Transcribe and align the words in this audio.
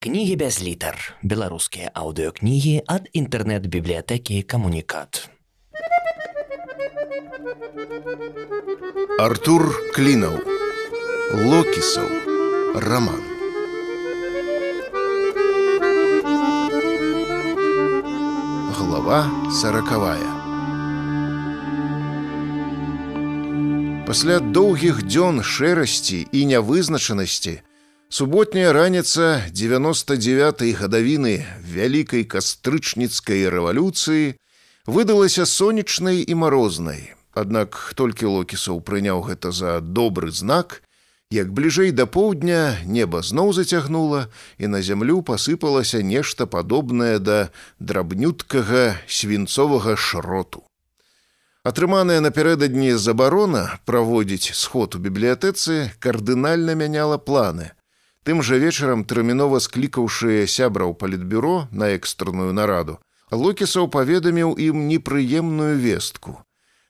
Кнігі 0.00 0.36
без 0.40 0.56
літар. 0.64 0.96
Беларускія 1.20 1.90
аўдыёкнігі 1.92 2.88
ад 2.88 3.10
інтэрнэт-бібліятэкі 3.12 4.40
камунікат. 4.48 5.28
Артур 9.20 9.76
Клінаў. 9.92 10.40
Локісаў. 11.36 12.08
Раман. 12.80 13.20
Глава 18.80 19.28
сорокавая. 19.52 20.32
Пасля 24.08 24.40
доўгіх 24.40 25.04
дзён 25.04 25.44
шэрасці 25.44 26.24
і 26.32 26.46
нявызначанасці, 26.56 27.60
Суботняя 28.15 28.71
раніца 28.71 29.43
99 29.51 30.61
гадавіны 30.79 31.43
вялікай 31.67 32.23
кастрычніцкай 32.23 33.43
рэвалюцыі 33.51 34.39
выдалася 34.87 35.43
сонечнай 35.43 36.23
і 36.23 36.37
марознай. 36.39 37.11
Аднак 37.35 37.75
толькі 37.99 38.31
локісаў 38.31 38.79
прыняў 38.79 39.19
гэта 39.19 39.51
за 39.51 39.83
добры 39.83 40.31
знак, 40.31 40.79
як 41.27 41.51
бліжэй 41.51 41.91
да 41.91 42.07
поўдня 42.07 42.79
неба 42.87 43.19
зноў 43.19 43.51
зацягнула 43.51 44.31
і 44.63 44.71
на 44.71 44.79
зямлю 44.79 45.19
пасыпалася 45.19 45.99
нешта 45.99 46.47
падобнае 46.47 47.19
да 47.19 47.51
драбнюткага 47.83 48.95
свінцовага 49.11 49.99
шроту. 49.99 50.63
Атрыманая 51.67 52.23
напярэдадні 52.23 52.95
забарона 52.95 53.75
праводзіць 53.83 54.55
сход 54.55 54.95
у 54.95 55.03
бібліятэцы 55.03 55.91
кардынальна 55.99 56.79
мяняла 56.79 57.19
планы – 57.19 57.78
Тым 58.25 58.41
жа 58.41 58.57
вечарам 58.61 59.05
тэрмінова 59.05 59.61
склікаўшы 59.61 60.45
сябраў 60.49 60.95
палітбюро 60.97 61.67
на 61.71 61.93
экстранную 61.97 62.53
нараду, 62.57 62.97
Локісаў 63.31 63.89
паведаміў 63.89 64.53
ім 64.61 64.87
непрыемную 64.87 65.77
вестку. 65.81 66.41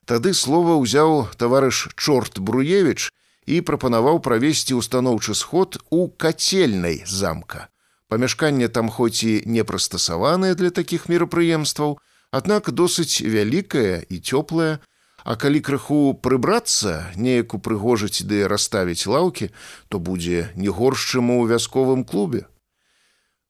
Тады 0.06 0.34
слова 0.34 0.76
ўзяў 0.78 1.32
таварыш 1.40 1.90
Чорт 1.96 2.40
Бруевіч 2.40 3.10
і 3.48 3.62
прапанаваў 3.62 4.20
правесці 4.20 4.78
ўстаноўчы 4.78 5.34
сход 5.34 5.80
у 5.90 6.08
кацельнай 6.10 7.02
замка. 7.08 7.70
Памяшканне 8.08 8.68
там 8.68 8.90
хоць 8.90 9.24
і 9.24 9.42
не 9.46 9.64
прыстасаванае 9.64 10.54
для 10.56 10.70
такіх 10.70 11.08
мерапрыемстваў, 11.10 11.98
аднак 12.32 12.70
досыць 12.72 13.24
вялікае 13.24 14.06
і 14.10 14.20
цёплае, 14.20 14.78
А 15.25 15.37
калі 15.37 15.61
крыху 15.61 16.15
прыбрацца, 16.15 17.13
неяк 17.17 17.55
упрыгожыць 17.55 18.25
ды 18.25 18.49
расставіць 18.49 19.07
лаўкі, 19.07 19.51
то 19.89 19.99
будзе 19.99 20.49
не 20.57 20.69
горш, 20.69 21.05
чым 21.13 21.31
у 21.31 21.45
вясковым 21.47 22.05
клубе. 22.05 22.47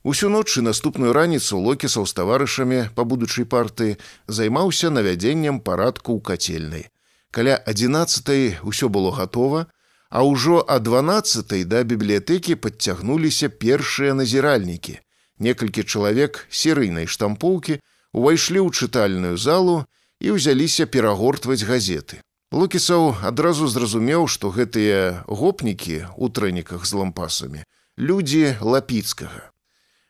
Усю 0.03 0.31
ночы 0.33 0.63
наступную 0.63 1.13
раніцу 1.13 1.61
локісаў 1.61 2.07
з 2.09 2.17
таварышамі 2.17 2.81
па 2.97 3.05
будучай 3.05 3.45
партыі 3.45 3.99
займаўся 4.27 4.89
навядзеннем 4.91 5.61
парадку 5.61 6.17
ў 6.17 6.21
кацельнай. 6.25 6.89
Каля 7.31 7.61
11 7.69 8.65
ўсё 8.65 8.89
было 8.89 9.13
гатова, 9.13 9.69
а 10.11 10.25
ўжо 10.25 10.65
а 10.67 10.81
12 10.81 11.69
да 11.69 11.85
бібліятэкі 11.85 12.57
падцягнуліся 12.57 13.53
першыя 13.53 14.17
назіральнікі. 14.17 14.99
Некалькі 15.39 15.85
чалавек 15.85 16.49
серыйнай 16.51 17.07
штампоўкі 17.07 17.79
увайшлі 18.13 18.65
ў 18.65 18.69
чытальную 18.73 19.37
залу, 19.37 19.85
і 20.21 20.37
ўзяліся 20.37 20.87
перагортваць 20.87 21.65
газеты. 21.65 22.21
Лукісаў 22.53 23.17
адразу 23.23 23.67
зразумеў, 23.69 24.27
што 24.27 24.51
гэтыя 24.51 25.25
гопнікі 25.27 26.07
ў 26.15 26.27
трэніках 26.35 26.87
з 26.87 26.93
лампасамі 27.01 27.63
людзі 28.01 28.57
лапіцкага. 28.61 29.53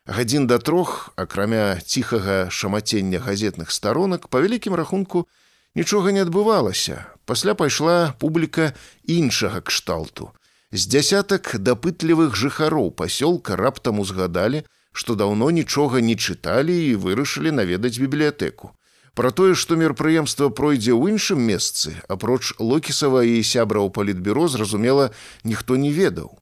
Гадзін 0.07 0.47
да 0.47 0.57
трох, 0.57 1.13
акрамя 1.15 1.77
ціхага 1.85 2.49
шамацення 2.49 3.19
газетных 3.19 3.71
старонак, 3.71 4.27
па 4.27 4.41
вялікім 4.41 4.73
рахунку 4.73 5.27
нічога 5.75 6.11
не 6.11 6.23
адбывалася. 6.23 7.05
Пасля 7.25 7.53
пайшла 7.53 8.15
публіка 8.17 8.73
іншага 9.05 9.61
кшталту. 9.61 10.31
З 10.71 10.87
дзясятак 10.87 11.59
дапытлівых 11.59 12.35
жыхароў 12.35 12.91
пасёлка 12.95 13.59
раптам 13.59 13.99
узгадалі, 13.99 14.63
што 14.91 15.15
даўно 15.15 15.51
нічога 15.51 16.01
не 16.01 16.15
чыталі 16.15 16.75
і 16.89 16.95
вырашылі 16.95 17.51
наведаць 17.51 17.99
бібліятэку. 17.99 18.71
Пра 19.13 19.31
тое, 19.31 19.55
што 19.55 19.75
мерапрыемства 19.75 20.47
пройдзе 20.49 20.95
ў 20.95 21.15
іншым 21.15 21.41
месцы, 21.43 21.95
апроч 22.07 22.55
локісава 22.59 23.23
і 23.27 23.43
сябраў 23.43 23.91
палітбюро 23.91 24.47
зразумела, 24.47 25.11
ніхто 25.43 25.75
не 25.75 25.91
ведаў. 25.91 26.37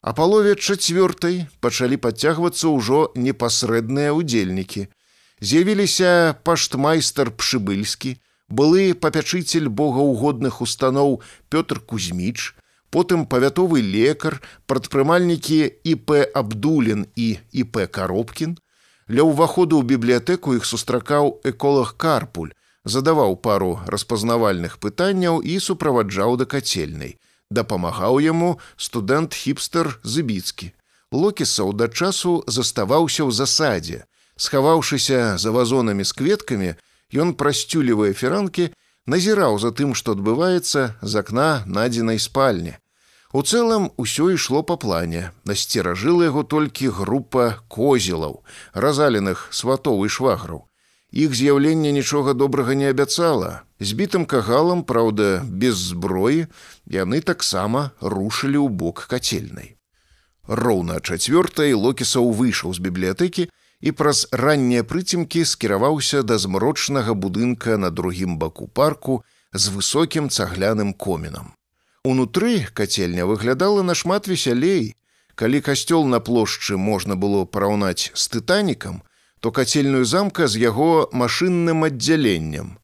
А 0.00 0.14
палове 0.16 0.54
чацвёртай 0.56 1.44
пачалі 1.60 2.00
падцягвацца 2.00 2.72
ўжо 2.72 3.12
непасрэдныя 3.12 4.14
ўдзельнікі. 4.16 4.88
З'явіліся 5.44 6.38
паштмайстар 6.48 7.30
пшыбыльскі, 7.30 8.16
былы 8.48 8.94
папячыцель 8.94 9.68
богаўгодных 9.68 10.62
устаноў 10.64 11.20
Пётр 11.52 11.80
Кузьміч, 11.84 12.56
потым 12.90 13.26
павятовы 13.26 13.84
лекар, 13.84 14.40
прадпрымальнікі 14.66 15.60
ІП 15.84 16.24
Абдулін 16.32 17.04
і 17.14 17.36
ІП 17.52 17.84
Каробкін, 17.92 18.56
Ля 19.08 19.24
ўваходу 19.24 19.80
ў 19.80 19.88
бібліятэку 19.88 20.54
іх 20.60 20.68
сустракаў 20.68 21.40
эколог 21.50 21.96
карпуль, 21.96 22.52
задаваў 22.84 23.36
пару 23.40 23.80
распазнавальных 23.88 24.76
пытанняў 24.84 25.40
і 25.40 25.56
суправаджаў 25.64 26.36
да 26.36 26.44
кацельнай. 26.44 27.16
Дапамагаў 27.50 28.20
яму 28.20 28.60
студэнт 28.76 29.32
хіпстер 29.32 29.96
зыбіцкі. 30.04 30.72
Локісаў 31.12 31.72
да 31.72 31.88
часу 31.88 32.44
заставаўся 32.46 33.24
ў 33.24 33.32
засадзе. 33.32 34.04
Схаваўшыся 34.36 35.40
за 35.40 35.50
вазонамі 35.56 36.04
з 36.04 36.12
кветкамі, 36.12 36.76
ён 37.16 37.32
прасцюлівыя 37.32 38.12
фіранкі 38.12 38.68
назіраў 39.08 39.56
за 39.56 39.72
тым, 39.72 39.96
што 39.96 40.12
адбываецца 40.12 41.00
з 41.00 41.12
акна 41.16 41.64
надзенай 41.64 42.20
спальні. 42.20 42.76
У 43.32 43.42
цэлым 43.42 43.90
усё 44.00 44.30
ішло 44.32 44.62
па 44.62 44.76
плане. 44.80 45.32
Насцеражыла 45.44 46.24
яго 46.30 46.42
толькі 46.48 46.88
група 46.88 47.60
козелаў, 47.68 48.40
разаленых 48.72 49.48
сватоў 49.52 50.06
і 50.06 50.08
шваграў. 50.08 50.64
Іх 51.12 51.34
з'яўленне 51.36 51.92
нічога 51.92 52.32
добрага 52.32 52.72
не 52.74 52.88
абяцала. 52.88 53.68
Збітым 53.80 54.24
кагалам, 54.24 54.80
праўда, 54.84 55.44
без 55.44 55.76
зброі, 55.76 56.48
яны 56.88 57.20
таксама 57.20 57.92
рушылі 58.00 58.64
ў 58.64 58.68
бок 58.68 59.04
кацельнай. 59.12 59.76
Роўна 60.48 60.96
чацвёртай 61.04 61.76
локісаў 61.76 62.32
выйшаў 62.32 62.72
з 62.72 62.80
бібліятэкі 62.80 63.48
і 63.80 63.92
праз 63.92 64.24
раннія 64.32 64.88
прыцемкі 64.88 65.44
скіраваўся 65.44 66.24
да 66.24 66.40
змрочнага 66.40 67.12
будынка 67.12 67.76
на 67.76 67.92
другім 67.92 68.40
баку 68.40 68.68
парку 68.68 69.20
з 69.52 69.68
высокім 69.68 70.32
цагляным 70.32 70.96
комінам. 70.96 71.57
Унутры 72.07 72.67
кацельня 72.73 73.25
выглядала 73.25 73.81
нашмат 73.81 74.27
весялей. 74.27 74.97
Калі 75.35 75.61
касцёл 75.63 76.03
на 76.05 76.19
плошчы 76.19 76.75
можна 76.75 77.15
было 77.15 77.45
параўнаць 77.45 78.11
з 78.13 78.27
тытанікам, 78.33 79.01
то 79.39 79.51
кацельную 79.51 80.03
замка 80.03 80.47
з 80.47 80.59
яго 80.59 81.07
машынным 81.13 81.87
аддзяленнем. 81.87 82.75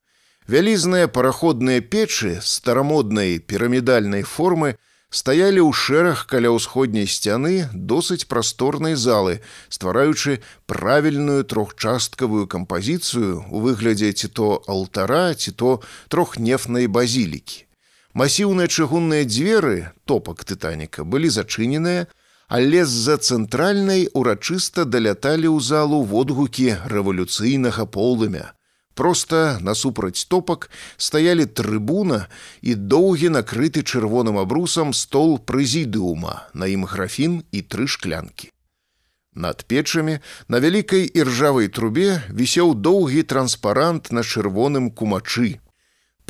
Вялізныя 0.48 1.06
параходныя 1.06 1.84
печы 1.84 2.40
старамоднай 2.40 3.38
пірамідальнай 3.44 4.24
формы 4.24 4.74
стаялі 5.10 5.68
ў 5.68 5.70
шэраг 5.76 6.24
каля 6.24 6.56
ўсходняй 6.56 7.04
сцяны 7.04 7.68
досыць 7.76 8.24
прасторнай 8.24 8.96
залы, 8.96 9.44
ствараючы 9.68 10.40
правільную 10.64 11.44
трохчасткавую 11.44 12.48
кампазіцыю 12.48 13.44
у 13.52 13.60
выглядзе 13.68 14.16
ці 14.16 14.28
то 14.32 14.62
алтара, 14.66 15.34
ці 15.34 15.52
то 15.52 15.82
трохнефнай 16.08 16.88
базілікі. 16.88 17.66
Масіўныя 18.15 18.71
чыгунныя 18.71 19.27
дзверы 19.27 19.91
топак 20.07 20.45
тытаніка 20.47 21.03
былі 21.03 21.27
зачыненыя, 21.27 22.07
але 22.47 22.85
з-за 22.87 23.17
цэнтральнай 23.19 24.07
урачыста 24.15 24.85
даляталі 24.87 25.51
ў 25.51 25.59
залу 25.59 25.99
водгукі 26.07 26.79
рэвалюцыйнага 26.87 27.83
полымя. 27.83 28.55
Проста 28.95 29.59
насупраць 29.59 30.23
топак 30.31 30.69
стаялі 30.95 31.43
трыбуна 31.43 32.31
і 32.63 32.79
доўгі 32.79 33.35
накрыты 33.35 33.83
чырвоным 33.83 34.39
абрусам 34.39 34.95
стол 34.95 35.35
прэзідыума, 35.35 36.47
на 36.55 36.71
ім 36.71 36.87
графін 36.87 37.43
і 37.51 37.67
тры 37.67 37.91
шклянкі. 37.91 38.47
Над 39.35 39.67
печамі 39.67 40.21
на 40.47 40.63
вялікай 40.63 41.03
іржавай 41.03 41.67
трубе 41.67 42.23
вісеў 42.31 42.79
доўгі 42.79 43.27
транспарант 43.27 44.15
на 44.15 44.23
чырвоным 44.23 44.87
кумачы, 44.95 45.59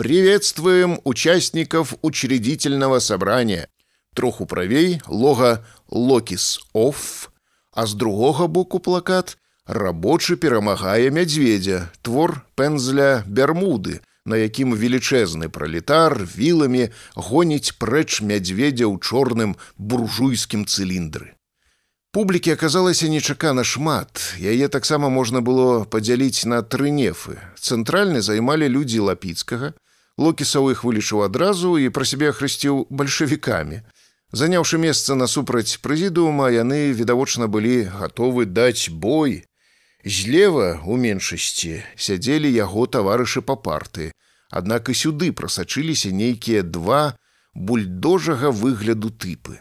Приветствуем 0.01 0.99
участников 1.05 1.95
учредительного 2.01 3.01
собрания. 3.01 3.69
Троху 4.15 4.47
правей 4.47 5.03
лога 5.07 5.63
Локіс 5.91 6.61
Офф, 6.73 7.29
а 7.71 7.87
з 7.87 7.95
другога 7.95 8.47
боку 8.47 8.81
плакат 8.81 9.37
рабочы 9.67 10.37
перамагае 10.37 11.11
мядзведзя, 11.11 11.93
твор 12.01 12.47
пензля 12.57 13.25
бярмуды, 13.27 14.01
на 14.25 14.41
якім 14.41 14.73
велічэзны 14.73 15.53
пралетар 15.53 16.17
віламі 16.17 16.89
гоніць 17.15 17.77
прэч 17.77 18.25
мядзведзя 18.25 18.89
ў 18.89 18.97
чорным 19.05 19.53
буржуйскім 19.77 20.65
цыліндры. 20.65 21.37
Публікі 22.11 22.59
аказалася 22.59 23.07
нечакана 23.07 23.63
шмат. 23.63 24.35
Яе 24.35 24.67
таксама 24.67 25.09
можна 25.15 25.39
было 25.47 25.87
падзяліць 25.87 26.43
на 26.43 26.59
тры 26.67 26.91
нефы. 26.91 27.39
Цэнтральны 27.55 28.19
займалі 28.19 28.67
людзі 28.67 29.07
лапіцкага. 29.07 29.79
Локісаў 30.18 30.72
іх 30.72 30.84
вылічыў 30.88 31.26
адразу 31.28 31.76
і 31.78 31.92
пра 31.96 32.06
сябе 32.08 32.32
хрысціў 32.32 32.88
бальшавікамі. 32.90 33.82
Заняўшы 34.32 34.80
месца 34.80 35.16
насупраць 35.16 35.80
прэзідуума, 35.84 36.48
яны 36.56 36.92
відавочна 36.92 37.48
былі 37.48 37.84
гатовы 38.00 38.46
даць 38.46 38.88
бой. 38.90 39.44
Злева 40.06 40.80
у 40.86 40.96
меншасці 40.96 41.84
сядзелі 41.98 42.52
яго 42.52 42.88
таварышы 42.88 43.42
па 43.42 43.56
парты. 43.56 44.12
Аднак 44.50 44.90
і 44.90 44.96
сюды 44.96 45.32
прасачыліся 45.32 46.12
нейкія 46.16 46.64
два 46.64 47.18
бульдожага 47.56 48.52
выгляду 48.52 49.12
тыпы. 49.12 49.60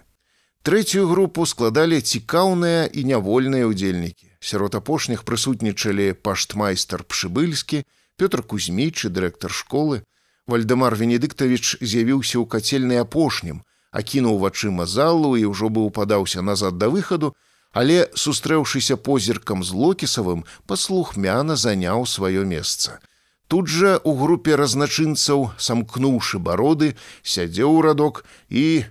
Трэцюю 0.62 1.08
групу 1.08 1.46
складалі 1.46 2.00
цікаўныя 2.00 2.86
і 2.86 3.04
нявольныя 3.10 3.66
ўдзельнікі. 3.66 4.30
Сярод 4.40 4.74
апошніх 4.78 5.24
прысутнічалі 5.24 6.14
паштмайстар 6.14 7.04
пшыбыльскі, 7.04 7.82
Пётр 8.16 8.46
Кузьміч 8.46 9.04
і 9.04 9.10
дырэктар 9.10 9.50
школы. 9.50 10.04
Вальдемар 10.49 10.95
Венедыктавіч 10.95 11.77
з'явіўся 11.81 12.41
ў 12.41 12.45
кацельнай 12.49 13.01
апошнім, 13.05 13.61
акінуў 13.91 14.39
вачыма 14.41 14.89
залу 14.89 15.37
і 15.37 15.45
ўжо 15.53 15.69
быў 15.69 15.93
падаўся 15.93 16.41
назад 16.41 16.81
да 16.81 16.89
выхаду, 16.89 17.35
але, 17.71 18.09
сустрэўшыся 18.15 18.97
позіркам 18.97 19.63
з 19.63 19.77
локісавым, 19.77 20.43
паслухмяна 20.65 21.55
заняў 21.55 22.09
сваё 22.09 22.45
месца. 22.45 22.99
Тут 23.47 23.67
жа 23.67 23.97
у 24.03 24.13
групе 24.17 24.55
разначынцаў, 24.55 25.49
самкнуўшы 25.57 26.37
бароды, 26.37 26.93
сядзеў 27.21 27.81
радок 27.81 28.25
і 28.49 28.85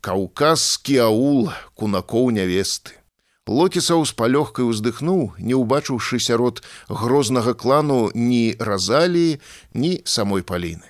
каўказскі 0.00 1.00
аул 1.04 1.48
кунакоў 1.72 2.28
нявесты. 2.36 2.97
Локісаў 3.49 4.05
з 4.05 4.13
палёгкай 4.13 4.61
уздыхнуў, 4.69 5.33
не 5.41 5.57
ўбачыўшы 5.57 6.21
сярод 6.21 6.61
грознага 6.85 7.57
клану 7.57 8.13
ні 8.13 8.53
Разаліі, 8.61 9.41
ні 9.73 9.91
самой 10.05 10.45
паліны. 10.45 10.85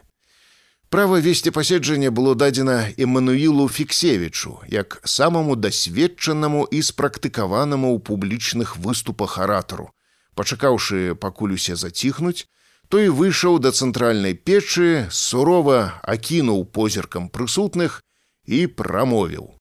Права 0.89 1.21
весці 1.23 1.53
паседжанне 1.55 2.09
было 2.11 2.35
дадзена 2.35 2.91
Эмануілу 2.97 3.69
Фіксевічу, 3.69 4.59
як 4.67 4.99
самаму 5.05 5.55
дасведчанаму 5.55 6.65
і 6.67 6.81
спрактыкаванаму 6.83 7.95
ў 7.95 8.03
публічных 8.03 8.75
выступах 8.75 9.37
аратару. 9.39 9.93
Пачакаўшы 10.35 11.15
пакуль 11.15 11.55
усе 11.55 11.79
заціхнуць, 11.79 12.49
той 12.89 13.07
выйшаў 13.07 13.61
да 13.63 13.71
цэнтральнай 13.71 14.35
печы, 14.35 15.07
сурова 15.13 16.01
акінуў 16.03 16.65
позіркам 16.65 17.29
прысутных 17.29 18.01
і 18.49 18.65
прамовіў: 18.67 19.58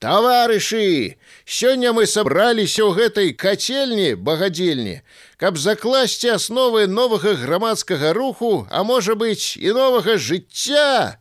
Таварышы, 0.00 1.16
сёння 1.46 1.90
мы 1.96 2.04
сабраліся 2.04 2.84
ў 2.84 2.92
гэтай 2.94 3.30
кацельні 3.32 4.12
багадзельні, 4.14 5.00
каб 5.40 5.56
закласці 5.56 6.36
асновы 6.36 6.84
новага 6.86 7.32
грамадскага 7.40 8.12
руху, 8.12 8.68
а 8.70 8.84
можа 8.84 9.16
быць 9.16 9.56
і 9.56 9.72
новага 9.72 10.18
жыцця. 10.20 11.16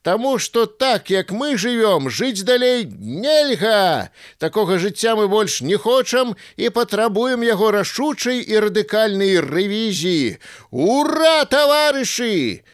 Таму 0.00 0.38
што 0.40 0.64
так 0.64 1.12
як 1.12 1.36
мы 1.36 1.60
жывём, 1.60 2.08
жыць 2.08 2.48
далей 2.48 2.88
нельга. 2.88 4.08
Такога 4.40 4.80
жыцця 4.80 5.14
мы 5.20 5.28
больш 5.28 5.60
не 5.60 5.76
хочам 5.76 6.34
і 6.56 6.72
патрабуем 6.72 7.44
яго 7.44 7.70
рашучай 7.76 8.40
і 8.40 8.56
радыкальнай 8.66 9.36
рэвізіі. 9.44 10.40
Ура, 10.72 11.44
таварышы! 11.44 12.64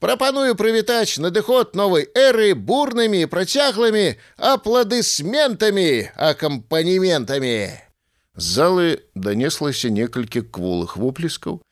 Прапаную 0.00 0.54
прывітаць 0.54 1.16
надыход 1.24 1.72
новай 1.74 2.04
эры 2.12 2.52
бурнымі 2.54 3.24
працяглымі 3.32 4.16
апладысментамі 4.36 6.12
акампанементамі. 6.16 7.56
З 8.36 8.44
залы 8.44 8.88
данеслася 9.14 9.88
некалькі 9.88 10.44
кволых 10.52 10.98
воплескаў. 11.00 11.62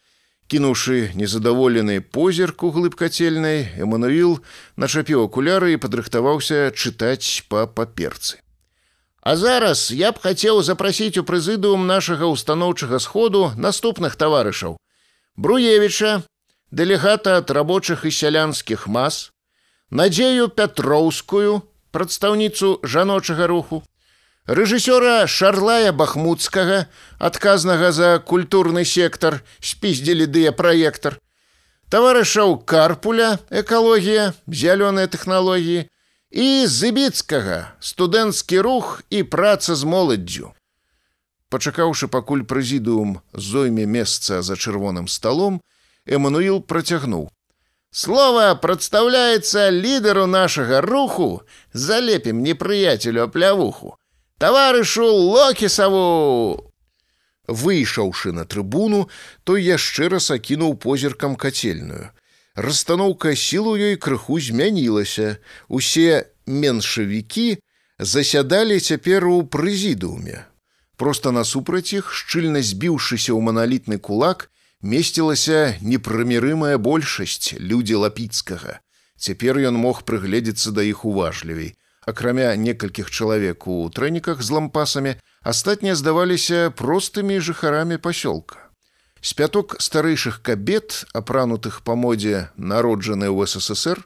Кінуўшы 0.49 1.13
незадаволены 1.17 2.01
позірк 2.01 2.65
у 2.65 2.71
глыб 2.73 2.97
кацельнай, 2.97 3.69
Эмануіл 3.77 4.41
начапіў 4.77 5.29
акуляры 5.29 5.73
і 5.77 5.81
падрыхтаваўся 5.81 6.73
чытаць 6.73 7.45
па 7.49 7.67
паперцы. 7.67 8.41
А 9.25 9.37
зараз 9.37 9.89
я 9.91 10.13
б 10.13 10.21
хацеў 10.21 10.61
запрасіць 10.61 11.17
у 11.17 11.25
прэзідыум 11.25 11.89
нашага 11.89 12.29
ўстаноўчага 12.29 13.01
сходу 13.01 13.53
наступных 13.57 14.17
таварышаў: 14.21 14.77
Бруевіча, 15.37 16.25
дэлегата 16.72 17.38
ад 17.38 17.52
рабочых 17.52 18.06
і 18.06 18.12
сялянскіх 18.12 18.88
мас, 18.88 19.32
надзею 19.90 20.50
пятроўскую 20.50 21.62
прадстаўніцу 21.92 22.80
жаночага 22.84 23.48
руху, 23.48 23.84
рэжысёра 24.46 25.26
шарлая 25.28 25.92
бахмуцкага 25.92 26.86
адказнага 27.18 27.92
за 27.92 28.20
культурны 28.20 28.86
сектар 28.86 29.42
спіздзілі 29.62 30.30
дыяпраектар, 30.30 31.18
таварышаў 31.90 32.58
карпуля 32.66 33.40
экалогія 33.50 34.34
зялёныя 34.46 35.10
тэхналогіі 35.10 35.90
і 36.30 36.48
зыбіцкага 36.70 37.74
студэнцкі 37.82 38.62
рух 38.62 39.02
і 39.10 39.26
праца 39.26 39.74
з 39.74 39.84
моладдзю. 39.90 40.54
Пачакаўшы 41.50 42.06
пакуль 42.14 42.46
прэзідыум 42.46 43.26
зойме 43.34 43.90
месца 43.90 44.46
за 44.46 44.54
чырвоным 44.54 45.10
сталом, 45.10 45.62
Эммануил 46.09 46.61
протягнул. 46.61 47.31
«Слово 47.91 48.55
представляется 48.61 49.69
лидеру 49.69 50.27
нашего 50.27 50.81
руху, 50.81 51.43
залепим 51.73 52.43
неприятелю 52.43 53.25
оплявуху, 53.25 53.97
товарышу 54.39 55.07
Локисову!» 55.07 56.73
Выйшаўшы 57.47 58.33
на 58.33 58.45
трыбуну, 58.47 59.09
той 59.45 59.63
яшчэ 59.63 60.09
раз 60.09 60.31
акінуў 60.31 60.77
позіркам 60.81 61.37
кацельную. 61.37 62.11
Расстаноўка 62.55 63.35
сілу 63.37 63.77
ёй 63.77 63.97
крыху 63.97 64.41
змянілася. 64.41 65.37
Усе 65.69 66.31
меншавікі 66.47 67.59
засядалі 67.99 68.81
цяпер 68.81 69.27
у 69.27 69.43
прэзідыуме. 69.43 70.47
Проста 70.97 71.33
насупраць 71.35 71.93
іх, 71.93 72.13
шчыльна 72.15 72.63
збіўшыся 72.63 73.35
ў 73.35 73.41
маналітны 73.43 73.99
кулак, 73.99 74.51
месцілася 74.85 75.81
непрымірымая 75.81 76.77
большасць 76.77 77.57
людзі 77.57 78.05
лапіцкага. 78.05 78.85
Цяпер 79.17 79.57
ён 79.65 79.81
мог 79.81 80.05
прыгледзецца 80.05 80.77
да 80.77 80.85
іх 80.85 81.09
уважлівей. 81.09 81.73
Акрамя 82.05 82.53
некалькіх 82.61 83.09
чалавек 83.09 83.65
у 83.67 83.89
трэніках 83.89 84.45
з 84.45 84.53
лампасамі, 84.53 85.17
астатнія 85.41 85.97
здаваліся 85.97 86.69
простымі 86.77 87.41
жыхарамі 87.41 87.97
пасёлка. 87.97 88.61
З 89.25 89.33
пяток 89.33 89.81
старэйшых 89.81 90.45
кабет, 90.45 91.09
апранутых 91.17 91.81
па 91.81 91.97
модзе 91.97 92.53
народжаны 92.61 93.33
ў 93.33 93.49
ССР, 93.49 94.05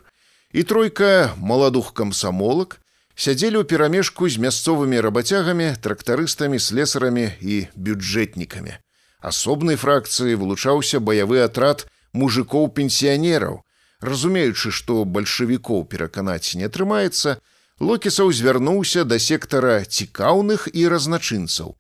і 0.55 0.63
тройка 0.63 1.35
маладух 1.43 1.91
камсамолак 1.91 2.79
сядзелі 3.19 3.59
ў 3.59 3.65
перамежку 3.67 4.31
з 4.31 4.39
мясцовымі 4.39 5.03
рабацягамі, 5.03 5.75
трактарыстамі, 5.83 6.63
слесарамі 6.63 7.35
і 7.43 7.67
бюджэтнікамі 7.75 8.79
асобнай 9.23 9.77
фракцыі 9.77 10.39
вылучаўся 10.41 11.01
баявы 11.01 11.43
атрад 11.45 11.87
мужикоў 12.13 12.69
пенсіянераў 12.79 13.63
разумеючы 14.01 14.71
што 14.71 15.05
бальшавікоў 15.05 15.85
пераканаць 15.93 16.55
не 16.55 16.69
атрымаецца 16.71 17.39
локісаў 17.81 18.33
звярнуўся 18.33 19.05
да 19.05 19.19
сектара 19.19 19.83
цікаўных 19.85 20.69
і 20.73 20.87
разначынцаў 20.95 21.75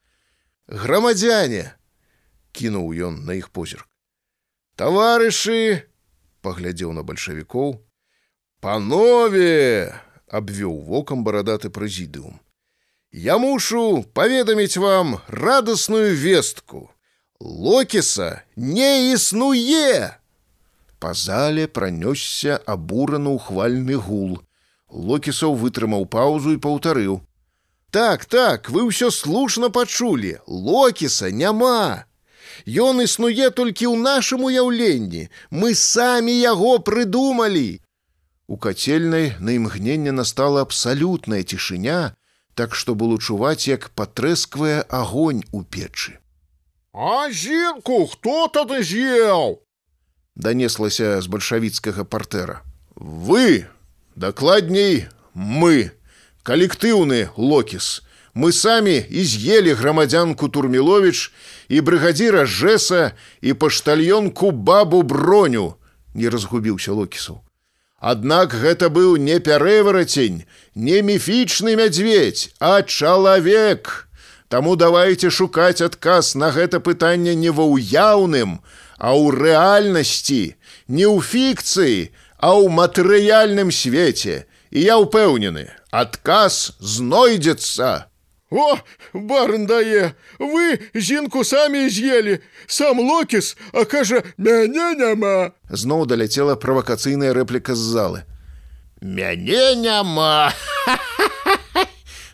грамадзяне 0.68 1.62
кінуў 2.52 2.90
ён 3.10 3.22
на 3.28 3.38
іх 3.38 3.50
позірк 3.54 3.86
таварышы 4.82 5.86
паглядзеў 6.42 6.92
на 6.98 7.06
бальшавікоў 7.06 7.78
панове 8.60 9.94
абвёў 10.28 10.76
вокам 10.90 11.24
барадаты 11.24 11.70
прэзідыум 11.70 12.38
я 13.10 13.38
мушу 13.38 14.04
паведаміць 14.14 14.76
вам 14.76 15.18
радасную 15.28 16.14
вестку 16.14 16.90
Локіса 17.42 18.42
не 18.56 19.12
існуе. 19.12 20.10
Па 20.98 21.14
зале 21.14 21.68
пранёсся 21.70 22.58
абураны 22.66 23.38
ўхвальны 23.38 23.94
гул. 23.94 24.42
Локісаў 24.90 25.54
вытрымаў 25.54 26.06
паўзу 26.10 26.56
і 26.56 26.58
паўтарыў: « 26.58 27.90
Так, 27.90 28.24
так, 28.26 28.68
вы 28.70 28.90
ўсё 28.90 29.10
слушна 29.10 29.70
пачулі, 29.70 30.38
Локіса 30.46 31.30
няма. 31.30 32.04
Ён 32.66 33.00
існуе 33.06 33.50
толькі 33.50 33.86
ў 33.86 33.96
нашым 34.02 34.44
уяўленні. 34.50 35.30
Мы 35.50 35.74
самі 35.74 36.34
яго 36.34 36.78
прыдумалі. 36.82 37.80
У 38.48 38.56
кацельнай 38.56 39.36
на 39.38 39.54
імгненне 39.54 40.12
настала 40.12 40.66
абсалютная 40.66 41.44
цішыня, 41.44 42.16
так 42.54 42.74
што 42.74 42.94
было 42.98 43.20
чуваць, 43.22 43.68
як 43.68 43.90
патрэсквае 43.94 44.82
агонь 44.88 45.44
у 45.52 45.62
печы. 45.62 46.18
А 46.92 47.30
жінку 47.30 48.06
хто 48.06 48.48
тады 48.48 48.82
з'еў? 48.82 49.60
Данеслася 50.36 51.20
з 51.20 51.26
бальшавіцкага 51.26 52.04
партэра. 52.04 52.62
Вы, 52.96 53.66
дакладней, 54.16 55.06
мы, 55.34 55.92
калектыўны 56.42 57.30
локіс, 57.36 58.02
Мы 58.38 58.52
самі 58.52 59.02
і 59.10 59.24
з'елі 59.24 59.72
грамадзянку 59.74 60.48
Турміловіч 60.48 61.32
і 61.68 61.80
брыгадзіра 61.82 62.44
Жэса 62.46 63.18
і 63.42 63.50
паштальёнку 63.58 64.50
бабу 64.54 65.02
броню, 65.02 65.74
не 66.14 66.30
разгубіўся 66.30 66.94
Локісаў. 66.94 67.42
Аднак 67.98 68.54
гэта 68.54 68.94
быў 68.94 69.18
не 69.18 69.40
пярэварацень, 69.42 70.44
не 70.78 71.02
міфічны 71.02 71.74
мядзведь, 71.74 72.54
а 72.62 72.82
чалавек. 72.86 74.06
Таму 74.48 74.76
давайте 74.76 75.30
шукаць 75.30 75.84
адказ 75.84 76.34
на 76.34 76.50
гэта 76.50 76.80
пытанне 76.80 77.34
не 77.34 77.50
ва 77.52 77.68
ўяўным, 77.68 78.60
а 78.96 79.12
ў 79.12 79.36
рэальнасці, 79.36 80.56
не 80.88 81.04
ў 81.04 81.20
фікцыі, 81.20 82.10
а 82.40 82.56
ў 82.56 82.72
матэрыяльным 82.72 83.68
свеце. 83.68 84.48
І 84.70 84.84
я 84.84 84.96
ўпэўнены, 85.00 85.68
адказ 85.92 86.76
знойдзецца. 86.80 88.08
О, 88.50 88.80
барн 89.12 89.66
дае, 89.68 90.16
вы 90.40 90.80
жінку 90.96 91.44
самі 91.44 91.88
з'елі, 91.92 92.40
сам 92.66 93.00
локіс, 93.00 93.56
а 93.72 93.84
кажа, 93.84 94.24
мяне 94.40 94.96
няма. 94.96 95.52
Зноў 95.68 96.08
даляцела 96.08 96.56
правакацыйная 96.56 97.36
рэпліка 97.36 97.76
з 97.76 97.84
залы. 97.92 98.20
Мяне 99.00 99.76
няма. 99.76 100.52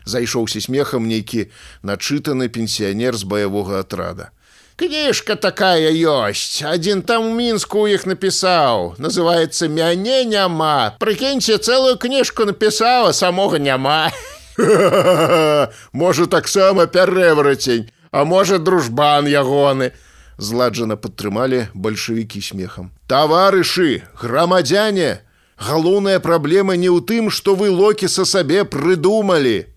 Зайшоўся 0.09 0.61
смехам 0.61 1.07
нейкі 1.07 1.49
начытаны 1.83 2.47
пенсіянер 2.49 3.15
з 3.15 3.23
баявога 3.23 3.79
атрада. 3.79 4.31
Кніжка 4.75 5.35
такая 5.39 5.87
ёсць. 5.87 6.59
Адзін 6.59 7.01
там 7.01 7.31
у 7.31 7.33
мінску 7.33 7.87
ў 7.87 7.95
іх 7.95 8.03
напісаў. 8.03 8.99
Называецца 8.99 9.71
мяне 9.71 10.27
няма. 10.27 10.99
Прыкіньце 10.99 11.55
цэлую 11.63 11.95
кніжку 11.95 12.43
напісала, 12.43 13.15
самога 13.15 13.55
няма. 13.55 14.11
можа 15.93 16.27
таксама 16.27 16.87
пярэварацень, 16.87 17.87
а 18.11 18.25
можа 18.25 18.59
дружбан 18.59 19.27
ягоны. 19.31 19.91
Зладжана 20.37 20.99
падтрымалі 20.99 21.71
бальшавікі 21.71 22.43
смехам. 22.43 22.91
Таварышы, 23.07 24.03
грамадзяне, 24.19 25.23
галоўная 25.55 26.19
праблема 26.19 26.75
не 26.75 26.91
ў 26.91 26.99
тым, 26.99 27.31
што 27.31 27.55
вы 27.55 27.71
локі 27.71 28.11
са 28.11 28.27
сабе 28.27 28.67
прыдумалі. 28.67 29.68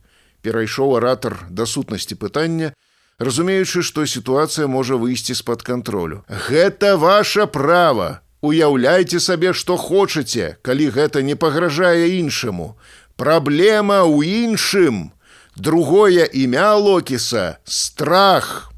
Перайшоў 0.44 0.98
аратар 1.00 1.38
да 1.50 1.66
сутнасці 1.66 2.20
пытання, 2.20 2.74
разумеючы, 3.18 3.80
што 3.82 4.04
сітуацыя 4.06 4.68
можа 4.68 5.00
выйсці 5.00 5.34
з-пад 5.40 5.64
кантролю. 5.64 6.24
Гэта 6.28 6.98
ваша 7.00 7.48
права. 7.48 8.20
Уяўляйце 8.44 9.24
сабе, 9.24 9.54
што 9.56 9.78
хочаце, 9.80 10.58
калі 10.62 10.90
гэта 10.92 11.24
не 11.24 11.36
пагражае 11.40 12.20
іншаму. 12.20 12.76
Праблема 13.16 14.04
ў 14.04 14.52
іншым. 14.52 15.16
Другое 15.56 16.28
імя 16.28 16.76
Локіса 16.76 17.60
страх. 17.64 18.74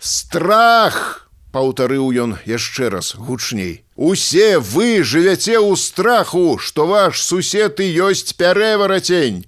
Страх, 0.00 1.28
паўтарыў 1.52 2.08
ён 2.24 2.38
яшчэ 2.48 2.88
раз 2.88 3.12
гучней. 3.18 3.84
Усе 3.96 4.56
вы 4.56 5.04
жывяце 5.04 5.60
ў 5.60 5.76
страху, 5.76 6.56
што 6.56 6.86
ваш 6.88 7.20
сусед 7.20 7.80
і 7.84 7.88
ёсць 8.08 8.32
пярэварацень. 8.32 9.44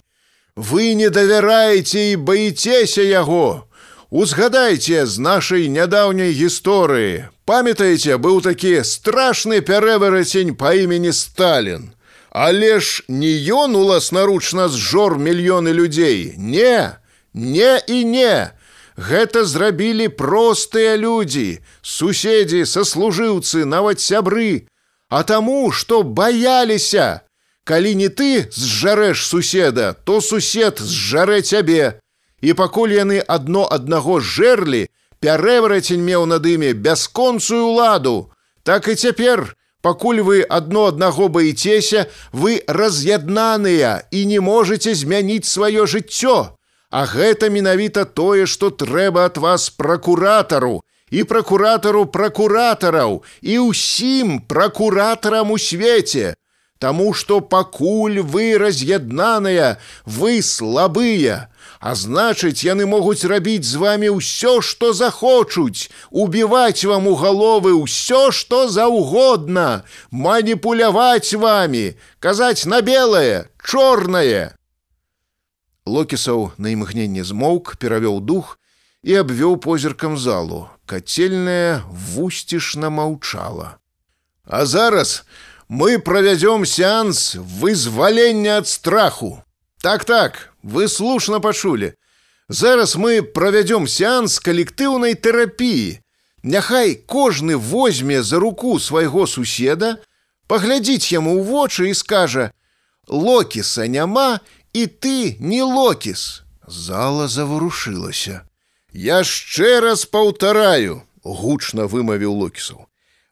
Вы 0.57 0.93
не 0.93 1.09
давяраеце 1.09 2.11
і 2.13 2.15
баіцеся 2.15 3.01
яго. 3.01 3.65
Узгадайце 4.13 5.05
з 5.05 5.17
нашай 5.17 5.65
нядаўняй 5.69 6.29
гісторыі. 6.37 7.25
Памятаеце, 7.49 8.21
быў 8.21 8.41
такі 8.45 8.85
страшны 8.85 9.65
пярэварацень 9.65 10.53
па 10.53 10.77
імені 10.77 11.09
Сталін. 11.09 11.91
Але 12.29 12.79
ж 12.79 13.03
не 13.07 13.33
ён 13.49 13.73
уласнаручна 13.75 14.69
зжор 14.69 15.17
мільёны 15.17 15.73
людзей. 15.73 16.33
Не, 16.37 16.97
не 17.33 17.81
і 17.87 18.03
не. 18.05 18.53
Гэта 18.97 19.45
зрабілі 19.45 20.07
простыя 20.13 20.93
людзі, 20.97 21.65
суседзі, 21.81 22.65
саслужыўцы, 22.69 23.65
нават 23.65 23.99
сябры. 23.99 24.69
А 25.09 25.23
таму, 25.23 25.71
што 25.71 26.03
баяліся. 26.03 27.21
Калі 27.67 27.95
не 27.95 28.09
ты 28.09 28.47
зжарэш 28.51 29.25
суседа, 29.25 29.95
то 30.03 30.21
сусед 30.21 30.79
зжарэ 30.79 31.41
цябе. 31.41 31.99
І 32.41 32.53
пакуль 32.53 32.91
яны 32.91 33.23
адно 33.23 33.63
аднаго 33.71 34.19
жэрлі, 34.19 34.87
пярэварацень 35.23 36.03
меў 36.03 36.27
над 36.27 36.45
імі 36.45 36.73
бясконцую 36.73 37.71
ладу. 37.79 38.31
Так 38.63 38.87
і 38.87 38.95
цяпер 38.95 39.55
Пакуль 39.83 40.21
вы 40.23 40.41
адно 40.47 40.85
аднаго 40.87 41.27
баіцеся, 41.27 42.07
вы 42.31 42.63
раз'яднаныя 42.67 44.07
і 44.15 44.19
не 44.31 44.39
можете 44.39 44.95
змяніць 44.95 45.43
сваё 45.43 45.83
жыццё. 45.83 46.55
А 46.89 47.01
гэта 47.03 47.49
менавіта 47.51 48.05
тое, 48.05 48.47
што 48.47 48.71
трэба 48.71 49.27
ад 49.27 49.37
вас 49.43 49.67
пракуратару 49.69 50.79
і 51.11 51.25
пракуратару 51.27 52.05
пракуратараў 52.15 53.19
і 53.41 53.59
ўсім 53.67 54.39
пракуратарам 54.47 55.51
у 55.51 55.59
свеце. 55.59 56.39
Таму 56.79 57.13
што 57.13 57.39
пакуль 57.39 58.19
вы 58.19 58.57
раз'яднаныя, 58.59 59.77
вы 60.05 60.41
слабыя, 60.41 61.47
А 61.83 61.95
значыць, 61.99 62.63
яны 62.63 62.85
могуць 62.87 63.27
рабіць 63.27 63.67
з 63.67 63.75
вами 63.75 64.07
ўсё, 64.07 64.61
што 64.63 64.93
захочуць, 64.95 65.91
убіваць 66.15 66.87
вам 66.87 67.11
у 67.11 67.15
галовы 67.19 67.73
ўсё, 67.75 68.31
што 68.31 68.69
заўгодна, 68.71 69.83
маніпуляваць 70.07 71.35
вами, 71.35 71.99
казаць 72.23 72.63
на 72.63 72.79
белае, 72.79 73.51
чорнае. 73.59 74.55
Локісаў 75.83 76.55
на 76.55 76.71
імгненне 76.71 77.27
змоўк, 77.27 77.75
перавёў 77.75 78.23
дух 78.23 78.55
і 79.03 79.19
абвёў 79.19 79.59
позіркам 79.59 80.15
залу. 80.15 80.71
Кацельная 80.87 81.83
вусцішна 81.91 82.87
маўчала. 82.87 83.75
А 84.47 84.63
зараз 84.63 85.27
мы 85.69 85.99
правядзём 85.99 86.65
сеанс 86.65 87.35
вызвалення 87.35 88.57
ад 88.57 88.67
страху. 88.67 89.43
Так 89.81 90.05
так, 90.05 90.53
вы 90.63 90.87
слушна 90.87 91.39
пачулі. 91.39 91.93
Зараз 92.49 92.95
мы 92.95 93.21
правядзём 93.21 93.87
сеанс 93.87 94.39
калектыўнай 94.39 95.15
тэрапіі. 95.15 95.99
Няхай 96.43 96.95
кожны 96.95 97.57
возьме 97.57 98.23
за 98.23 98.39
руку 98.39 98.79
свайго 98.79 99.27
суседа, 99.27 99.97
паглядзіць 100.47 101.11
яму 101.11 101.39
ў 101.39 101.43
вочы 101.47 101.89
і 101.89 101.93
скажа: « 101.93 103.07
Локіса 103.07 103.87
няма 103.87 104.39
і 104.73 104.87
ты 104.87 105.37
не 105.39 105.63
локіс. 105.63 106.43
Зала 106.67 107.27
заварушылася. 107.27 108.43
Яшчэ 108.93 109.79
раз 109.79 110.05
паўтараю, 110.05 111.01
гучна 111.23 111.87
вымавіў 111.87 112.33
локісаў. 112.43 112.85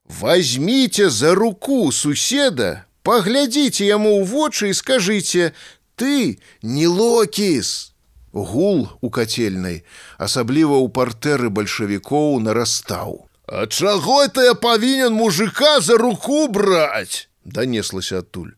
Возьмите 0.06 1.10
за 1.10 1.36
руку 1.36 1.92
суседа, 1.92 2.86
паглядзіце 3.04 3.86
яму 3.88 4.20
ў 4.20 4.28
вочы 4.28 4.70
і 4.70 4.78
скажыце: 4.78 5.54
ты 5.96 6.40
не 6.62 6.88
локіс. 6.88 7.94
Гул 8.32 8.90
у 9.02 9.10
кацельнай, 9.10 9.84
асабліва 10.18 10.80
ў 10.80 10.88
партэры 10.96 11.52
бальшавікоў 11.52 12.40
нарастаў. 12.40 13.28
А 13.48 13.68
чаго 13.68 14.24
это 14.24 14.42
я 14.42 14.54
павінен 14.56 15.14
мужика 15.14 15.82
за 15.82 15.98
руку 15.98 16.48
браць? 16.48 17.28
Данеслася 17.44 18.20
адтуль. 18.24 18.56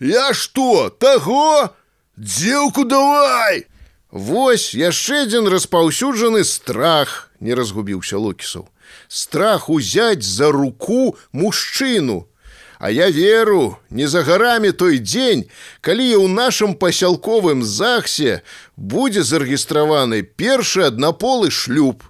Я 0.00 0.32
што, 0.32 0.88
таго? 0.88 1.76
Дзеўку 2.16 2.84
давай! 2.84 3.66
Вось 4.10 4.72
яшчэ 4.74 5.28
адзін 5.28 5.46
распаўсюджаны 5.52 6.42
страх, 6.44 7.30
не 7.40 7.54
разгубіўся 7.54 8.16
локісаў. 8.16 8.66
Страх 9.08 9.68
узяць 9.68 10.22
за 10.22 10.52
руку 10.52 11.16
мужчыну, 11.32 12.26
А 12.80 12.90
я 12.90 13.10
веру, 13.10 13.76
не 13.90 14.08
за 14.08 14.22
гарамі 14.22 14.72
той 14.72 14.98
дзень, 14.98 15.44
калі 15.84 16.16
ў 16.16 16.32
нашым 16.32 16.72
пасялковым 16.72 17.60
захсе 17.60 18.40
будзе 18.76 19.20
зарэгістраваны 19.20 20.22
першы 20.24 20.88
аднаполы 20.88 21.50
шлюб. 21.52 22.00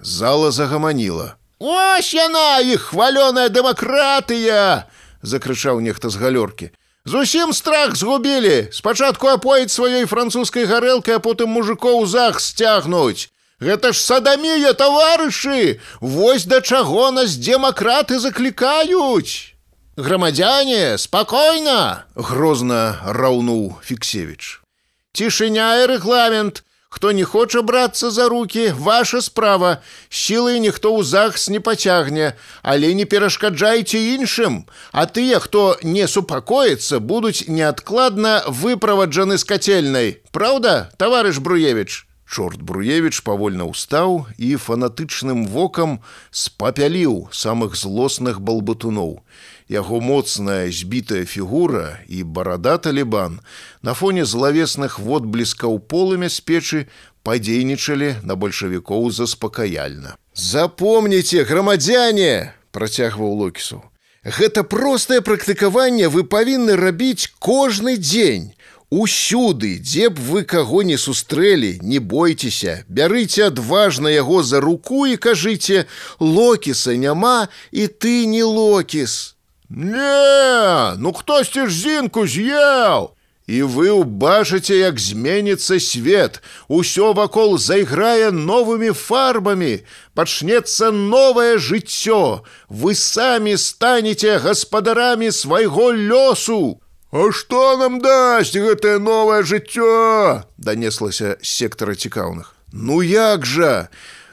Зала 0.00 0.56
загаманіла. 0.56 1.36
Ось 1.60 2.16
яна 2.16 2.64
іх 2.64 2.96
хвалёная 2.96 3.52
дэмакратыя! 3.52 4.88
закрычаў 5.20 5.84
нехта 5.84 6.08
з 6.08 6.16
галёркі. 6.16 6.72
Зусім 7.04 7.52
страх 7.52 7.96
згубілі. 7.96 8.72
Спачатку 8.72 9.28
апоіць 9.28 9.68
сваёй 9.68 10.08
французскай 10.08 10.64
гарэлкай, 10.64 11.16
а 11.16 11.20
потым 11.20 11.52
мужикоў 11.52 12.06
зах 12.06 12.40
сцягнуць. 12.40 13.28
Гэта 13.60 13.92
ж 13.92 14.00
садамія 14.00 14.72
таварышы! 14.72 15.80
Вось 16.00 16.48
да 16.48 16.60
чаго 16.60 17.10
нас 17.12 17.36
дэмакраты 17.36 18.18
заклікаюць! 18.18 19.52
Грамадзяне, 20.00 20.96
спакойна! 20.96 22.08
грозна 22.16 23.04
раўнуў 23.04 23.76
Фіксевіч. 23.84 24.64
Цішыня 25.12 25.84
і 25.84 25.86
рэгламент. 25.92 26.64
Хто 26.90 27.12
не 27.12 27.22
хоча 27.24 27.62
брацца 27.62 28.10
за 28.10 28.28
руки, 28.28 28.72
ваша 28.72 29.20
справа. 29.22 29.78
Сілай 30.08 30.58
ніхто 30.58 30.90
ў 30.90 31.06
захс 31.06 31.46
не 31.46 31.60
пацягне, 31.60 32.34
але 32.62 32.94
не 32.98 33.04
перашкаджайце 33.04 34.00
іншым. 34.18 34.66
А 34.90 35.06
тыя, 35.06 35.38
хто 35.38 35.78
не 35.82 36.08
супакоіцца, 36.08 36.98
будуць 36.98 37.46
неадкладна 37.46 38.42
выправаджаны 38.48 39.38
з 39.38 39.44
кацельнай. 39.44 40.08
Праўда, 40.34 40.90
таварыш 40.98 41.38
Бруевич. 41.38 42.10
Чорт 42.30 42.62
Бруевич 42.62 43.26
павольна 43.26 43.66
ўстаў 43.66 44.30
і 44.38 44.54
фанатычным 44.54 45.50
вокам 45.50 45.98
спапяліў 46.30 47.26
самых 47.34 47.74
злосных 47.74 48.38
балбатуноў. 48.38 49.18
Яго 49.66 49.98
моцная 49.98 50.70
збітая 50.70 51.26
фігура 51.26 51.98
і 52.06 52.22
барада 52.22 52.78
талібан 52.78 53.40
на 53.82 53.98
фоне 53.98 54.22
злавесных 54.22 55.02
водбліскаў 55.02 55.82
полымя 55.90 56.30
з 56.30 56.38
печы 56.38 56.86
падзейнічалі 57.26 58.22
на 58.22 58.38
бальшавікоў 58.38 59.10
заспакаяльна. 59.10 60.14
Запомніце, 60.34 61.42
грамадзяне, 61.42 62.54
працягваў 62.70 63.42
локісу. 63.42 63.82
Гэта 64.22 64.62
простае 64.62 65.20
практыкаванне 65.24 66.08
вы 66.12 66.22
павінны 66.28 66.76
рабіць 66.76 67.32
кожны 67.40 67.96
дзень. 67.96 68.52
Усюды, 68.90 69.78
дзе 69.78 70.10
б 70.10 70.18
вы 70.18 70.42
каго 70.42 70.82
не 70.82 70.96
сустрэлі, 70.98 71.78
не 71.82 72.00
бойцеся, 72.02 72.82
бярыце 72.88 73.46
адважна 73.46 74.10
яго 74.10 74.42
за 74.42 74.60
руку 74.60 75.06
і 75.06 75.14
кажыце: 75.14 75.86
локіса 76.18 76.96
няма 76.96 77.48
і 77.70 77.86
ты 77.86 78.26
не 78.26 78.42
локіс. 78.42 79.36
Не, 79.70 80.94
ну 80.98 81.12
хтосьці 81.12 81.66
ж 81.66 81.70
зінку 81.70 82.26
з'еў. 82.26 83.14
І 83.50 83.62
вы 83.66 83.90
ўбачыце, 83.90 84.78
як 84.78 84.98
зменіцца 84.98 85.78
свет. 85.78 86.42
Усё 86.66 87.14
вакол 87.14 87.58
зайграе 87.58 88.30
новымі 88.30 88.90
фарбамі, 88.90 89.86
пачнецца 90.14 90.90
новае 90.90 91.58
жыццё. 91.58 92.42
Вы 92.68 92.94
самі 92.94 93.54
станеце 93.54 94.38
гаспадарамі 94.38 95.30
свайго 95.30 95.90
лёсу. 95.90 96.82
А 97.14 97.32
што 97.34 97.76
нам 97.76 97.98
дасць 97.98 98.54
гэтае 98.54 98.98
новае 99.02 99.42
жыццё? 99.42 100.42
данеслася 100.58 101.36
з 101.42 101.48
сектара 101.48 101.94
цікаўных. 101.98 102.54
Ну 102.72 103.02
як 103.02 103.46
жа? 103.46 103.90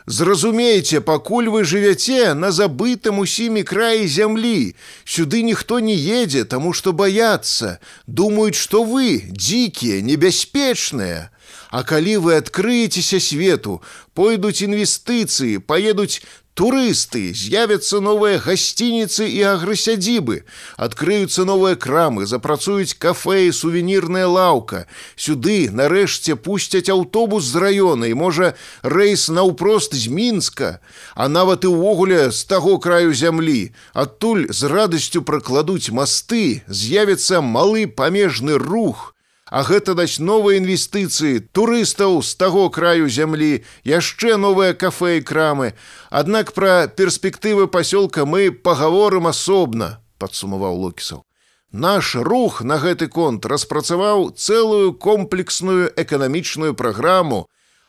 Зразумейце, 0.08 1.02
пакуль 1.02 1.50
вы 1.52 1.66
жывяце 1.68 2.32
на 2.34 2.52
забытым 2.56 3.18
усімі 3.20 3.64
краі 3.68 4.08
зямлі. 4.08 4.76
Сюды 5.04 5.42
ніхто 5.44 5.80
не 5.84 5.98
едзе, 5.98 6.46
таму 6.46 6.72
што 6.72 6.94
баяцца, 6.94 7.80
думаюць, 8.08 8.56
што 8.56 8.86
вы 8.88 9.26
дзікія, 9.28 10.00
небяспечныя. 10.06 11.28
А 11.70 11.84
калі 11.84 12.18
вы 12.24 12.38
адкрыецеся 12.40 13.20
свету, 13.20 13.82
пойдуць 14.14 14.64
інвестыцыі, 14.64 15.60
паедуць 15.60 16.24
Турысты, 16.58 17.36
з'явяцца 17.38 18.00
новыя 18.02 18.40
гасцініцы 18.42 19.28
і 19.30 19.44
аграсядзібы, 19.46 20.42
адкрыюцца 20.82 21.46
новыя 21.46 21.78
крамы, 21.78 22.26
запрацуюць 22.26 22.98
кафе 22.98 23.46
і 23.46 23.52
сувенірная 23.54 24.26
лаўка. 24.26 24.88
Сюды 25.14 25.70
нарэшце 25.70 26.34
пусцяць 26.34 26.90
аўтобус 26.90 27.46
з 27.46 27.62
раёна 27.62 28.10
і 28.10 28.18
можа 28.18 28.56
рэйс 28.82 29.30
наўпрост 29.30 29.94
з 29.94 30.10
мінска, 30.10 30.82
а 31.14 31.30
нават 31.30 31.70
і 31.70 31.78
ўвогуле 31.78 32.34
з 32.34 32.42
таго 32.50 32.82
краю 32.82 33.14
зямлі. 33.14 33.70
Адтуль 33.94 34.50
з 34.50 34.66
радасцю 34.66 35.22
пракладуць 35.22 35.94
масты, 35.94 36.66
з'явіцца 36.66 37.46
малы 37.46 37.86
памежны 37.86 38.58
рух, 38.58 39.14
А 39.52 39.64
гэта 39.64 39.96
даць 39.96 40.20
новыя 40.20 40.60
інвестыцыі, 40.60 41.40
турыстаў 41.56 42.20
з 42.20 42.36
таго 42.36 42.68
краю 42.70 43.08
зямлі, 43.08 43.64
яшчэ 43.88 44.36
новыя 44.36 44.76
кафе 44.76 45.18
і 45.20 45.24
крамы. 45.24 45.72
Аднак 46.12 46.52
пра 46.52 46.92
перспектывы 46.92 47.72
пасёлка 47.72 48.28
мы 48.28 48.52
пагаворым 48.52 49.32
асобна, 49.32 50.04
падсумаваў 50.20 50.76
Локісаў. 50.84 51.24
Наш 51.72 52.16
рух 52.16 52.60
на 52.62 52.76
гэты 52.76 53.08
конт 53.08 53.46
распрацаваў 53.46 54.36
цэлую 54.36 54.94
комплексную 55.00 55.96
эканамічную 55.96 56.76
праграму, 56.76 57.48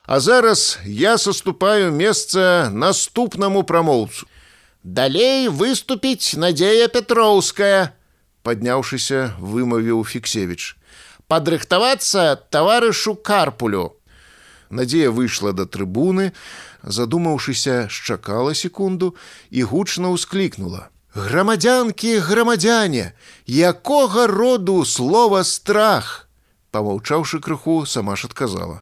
А 0.08 0.20
зараз 0.20 0.78
я 0.86 1.18
саступаю 1.18 1.92
месца 1.92 2.70
наступнаму 2.72 3.62
прамоўцу. 3.62 4.24
Далей 4.82 5.52
выступіць 5.52 6.32
Надзея 6.32 6.88
Петроўская, 6.88 7.92
падняўшыся, 8.40 9.36
вымавіў 9.36 10.00
Фіксевіч 10.08 10.80
падрыхтавацца 11.28 12.36
таварышу 12.50 13.14
карпулю. 13.14 13.96
Надзея 14.70 15.10
выйшла 15.10 15.52
да 15.52 15.64
трыбуны, 15.64 16.32
задумаўшыся, 16.82 17.88
шчакала 17.88 18.54
секунду 18.54 19.14
і 19.50 19.62
гучна 19.62 20.12
ўсклікнула: 20.12 20.88
Грамадзянкі, 21.14 22.18
грамадзяне, 22.20 23.12
якога 23.46 24.26
роду 24.26 24.84
слова 24.84 25.44
страх! 25.44 26.28
Памаўчаўшы 26.70 27.40
крыху, 27.40 27.86
сама 27.86 28.16
ж 28.16 28.28
адказала: 28.28 28.80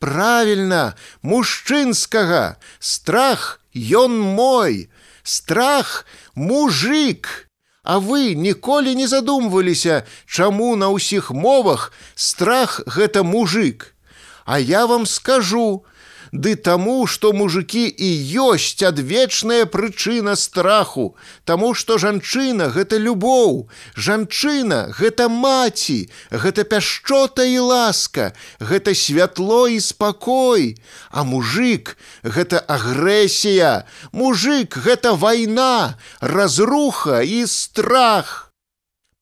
Правільна, 0.00 0.96
мужчынскага, 1.20 2.56
страх 2.78 3.60
ён 3.76 4.16
мой, 4.18 4.88
страх 5.22 6.06
мужик! 6.34 7.43
А 7.84 7.98
вы 7.98 8.34
ніколі 8.36 8.94
не 8.94 9.06
задумваліся, 9.08 10.04
чаму 10.26 10.76
на 10.76 10.92
ўсіх 10.92 11.30
мовах 11.32 11.92
страх 12.14 12.80
гэта 12.86 13.24
мужик. 13.24 13.96
А 14.44 14.58
я 14.58 14.84
вам 14.86 15.06
скажу, 15.06 15.84
Ды 16.31 16.55
таму, 16.55 17.05
што 17.07 17.33
мужикі 17.33 17.85
і 17.85 18.09
ёсць 18.41 18.81
адвечная 18.81 19.65
прычына 19.65 20.35
страху, 20.35 21.15
Таму 21.45 21.73
што 21.73 21.97
жанчына 21.97 22.69
гэта 22.73 22.97
любоў, 22.97 23.69
жанчына 23.95 24.89
гэта 24.97 25.29
маці, 25.29 26.09
гэта 26.31 26.63
пяшчота 26.63 27.45
і 27.45 27.59
ласка, 27.59 28.33
гэта 28.59 28.95
святло 28.95 29.67
і 29.67 29.79
спакой, 29.79 30.77
А 31.09 31.23
мужик 31.23 31.97
гэта 32.23 32.59
агрэсія, 32.59 33.85
мужик 34.11 34.77
гэта 34.77 35.13
вайна, 35.13 35.97
разруха 36.19 37.21
і 37.21 37.45
страх. 37.47 38.51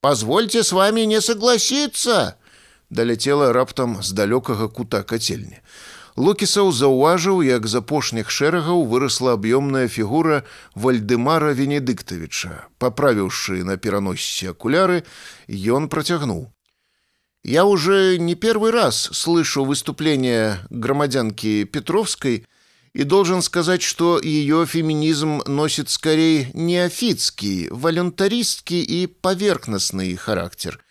Позвольте 0.02 0.64
с 0.64 0.72
вами 0.72 1.02
не 1.02 1.22
согласиться, 1.22 2.36
даляцела 2.90 3.54
раптам 3.54 4.04
з 4.04 4.12
далёкага 4.12 4.68
кута 4.68 5.04
кацельні. 5.04 5.62
Лукісаў 6.19 6.73
заўважыў, 6.73 7.43
як 7.47 7.67
з 7.71 7.79
апошніх 7.79 8.31
шэрагаў 8.31 8.83
вырасла 8.91 9.39
аб'ёмная 9.39 9.87
фігура 9.87 10.43
Вальдемара 10.75 11.53
Венедыктавіча. 11.55 12.67
Паправіўшы 12.83 13.63
на 13.63 13.77
пераноссе 13.77 14.51
акуляры, 14.51 15.05
ён 15.47 15.89
процягнул. 15.89 16.51
Я 17.45 17.65
уже 17.65 18.19
не 18.19 18.35
первый 18.35 18.73
раз 18.73 19.11
слышу 19.13 19.65
выступление 19.65 20.59
громадянки 20.71 21.65
Петровской 21.65 22.45
и 22.93 23.05
должен 23.05 23.41
сказать, 23.41 23.83
что 23.83 24.19
ее 24.21 24.67
феминизм 24.67 25.43
носит 25.47 25.89
скорее 25.89 26.51
неофитский, 26.53 27.69
волюнтаристский 27.71 28.83
и 28.83 29.07
поверхностный 29.07 30.17
характер – 30.17 30.89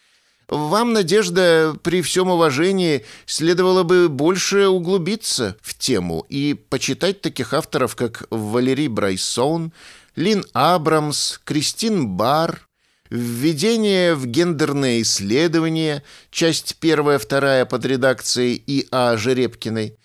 вам, 0.49 0.93
Надежда, 0.93 1.77
при 1.83 2.03
всем 2.03 2.29
уважении 2.29 3.05
следовало 3.27 3.83
бы 3.83 4.09
больше 4.09 4.69
углубиться 4.69 5.57
в 5.61 5.77
тему 5.79 6.27
и 6.29 6.55
почитать 6.55 7.21
таких 7.21 7.55
авторов, 7.55 7.97
как 7.97 8.27
Валерий 8.31 8.89
Брайсон, 8.89 9.73
Лин 10.17 10.45
Абрамс, 10.53 11.39
Кристин 11.45 12.09
Бар, 12.09 12.69
«Введение 13.11 14.15
в 14.15 14.27
гендерное 14.27 15.03
исследование», 15.03 16.03
часть 16.31 16.77
первая-вторая 16.81 17.67
под 17.67 17.85
редакцией 17.85 18.63
И.А. 18.67 19.19
Жеребкиной, 19.19 19.99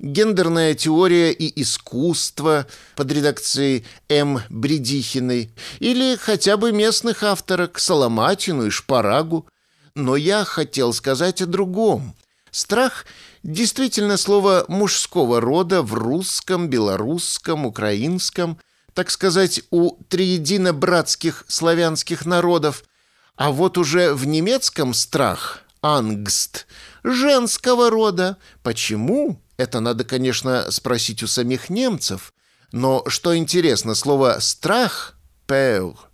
«Гендерная 0.00 0.74
теория 0.74 1.32
и 1.32 1.60
искусство» 1.60 2.66
под 2.96 3.12
редакцией 3.12 3.84
М. 4.08 4.40
Бредихиной 4.48 5.50
или 5.78 6.16
хотя 6.16 6.56
бы 6.56 6.72
местных 6.72 7.22
авторок 7.22 7.78
Соломатину 7.78 8.66
и 8.66 8.70
Шпарагу, 8.70 9.48
но 9.98 10.16
я 10.16 10.44
хотел 10.44 10.92
сказать 10.92 11.42
о 11.42 11.46
другом. 11.46 12.14
Страх 12.50 13.04
действительно 13.42 14.16
слово 14.16 14.64
мужского 14.68 15.40
рода 15.40 15.82
в 15.82 15.92
русском, 15.92 16.68
белорусском, 16.68 17.66
украинском, 17.66 18.58
так 18.94 19.10
сказать, 19.10 19.62
у 19.70 19.96
триедино-братских 20.08 21.44
славянских 21.48 22.26
народов. 22.26 22.84
А 23.36 23.50
вот 23.50 23.76
уже 23.76 24.14
в 24.14 24.26
немецком 24.26 24.94
страх, 24.94 25.60
ангст, 25.82 26.66
женского 27.04 27.90
рода. 27.90 28.38
Почему? 28.62 29.42
Это 29.56 29.80
надо, 29.80 30.04
конечно, 30.04 30.70
спросить 30.70 31.22
у 31.22 31.26
самих 31.26 31.70
немцев. 31.70 32.32
Но 32.70 33.04
что 33.08 33.36
интересно, 33.36 33.94
слово 33.94 34.38
«страх»– 34.40 35.14
«пeur» 35.46 36.07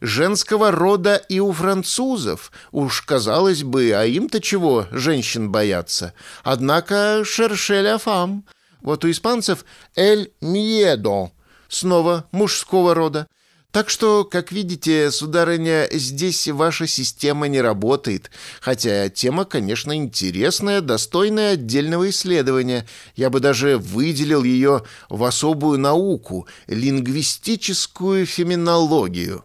Женского 0.00 0.70
рода 0.70 1.16
и 1.16 1.40
у 1.40 1.52
французов. 1.52 2.52
Уж 2.72 3.02
казалось 3.02 3.62
бы, 3.62 3.92
а 3.92 4.04
им-то 4.04 4.40
чего 4.40 4.86
женщин 4.90 5.50
бояться? 5.50 6.14
Однако 6.44 7.22
шершеля 7.24 7.98
фам. 7.98 8.44
Вот 8.80 9.04
у 9.04 9.10
испанцев 9.10 9.64
«эль 9.96 10.32
мьедо» 10.40 11.32
снова 11.68 12.26
мужского 12.32 12.94
рода. 12.94 13.26
Так 13.70 13.90
что, 13.90 14.24
как 14.24 14.50
видите, 14.50 15.10
сударыня, 15.10 15.88
здесь 15.92 16.48
ваша 16.48 16.86
система 16.86 17.48
не 17.48 17.60
работает. 17.60 18.30
Хотя 18.60 19.10
тема, 19.10 19.44
конечно, 19.44 19.94
интересная, 19.94 20.80
достойная 20.80 21.52
отдельного 21.52 22.08
исследования. 22.08 22.86
Я 23.14 23.28
бы 23.28 23.40
даже 23.40 23.76
выделил 23.76 24.42
ее 24.42 24.84
в 25.10 25.22
особую 25.22 25.78
науку– 25.78 26.48
лингвистическую 26.66 28.24
феминологию. 28.24 29.44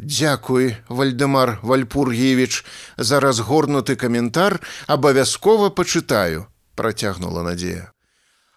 Дзякуй, 0.00 0.76
Вальдемар 0.88 1.58
Вальпургевич, 1.62 2.64
за 2.96 3.18
разгорнуты 3.20 3.96
каментар 3.96 4.60
абавязкова 4.86 5.70
пачытаю, 5.70 6.46
працягнула 6.76 7.42
Надзея. 7.42 7.92